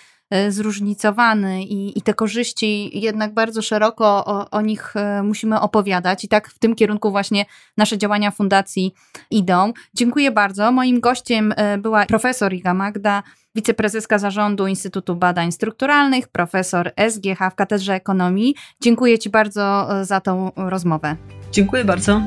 zróżnicowany 0.48 1.62
i, 1.62 1.98
i 1.98 2.02
te 2.02 2.14
korzyści 2.14 3.00
jednak 3.00 3.34
bardzo 3.34 3.62
szeroko 3.62 4.24
o, 4.24 4.50
o, 4.50 4.60
nich 4.60 4.96
e, 4.96 5.22
musimy 5.22 5.60
opowiadać 5.60 6.24
i 6.24 6.28
tak 6.28 6.48
w 6.48 6.58
tym 6.58 6.74
kierunku 6.74 7.10
właśnie 7.10 7.44
nasze 7.76 7.98
działania 7.98 8.30
fundacji 8.30 8.94
idą. 9.30 9.72
Dziękuję 9.94 10.30
bardzo. 10.30 10.72
Moim 10.72 11.00
gościem 11.00 11.54
e, 11.56 11.78
była 11.78 12.06
profesor 12.06 12.54
Iga 12.54 12.74
Magda, 12.74 13.22
wiceprezeska 13.54 14.18
zarządu 14.18 14.66
Instytutu 14.66 15.16
Badań 15.16 15.52
Strukturalnych, 15.52 16.28
profesor 16.28 16.92
SGH 17.10 17.38
w 17.52 17.54
Katedrze 17.54 17.94
Ekonomii. 17.94 18.54
Dziękuję 18.80 19.18
Ci 19.18 19.30
bardzo 19.30 19.88
za 20.02 20.20
tą 20.20 20.50
rozmowę. 20.56 21.16
Dziękuję 21.52 21.84
bardzo. 21.84 22.22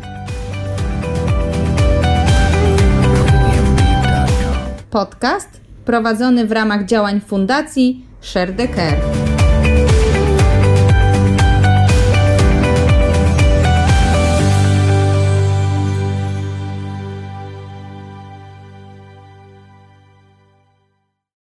Podcast 4.89 5.60
prowadzony 5.85 6.45
w 6.45 6.51
ramach 6.51 6.85
działań 6.85 7.21
Fundacji 7.27 8.05
Share 8.21 8.53
the 8.53 8.67
Care. 8.67 9.20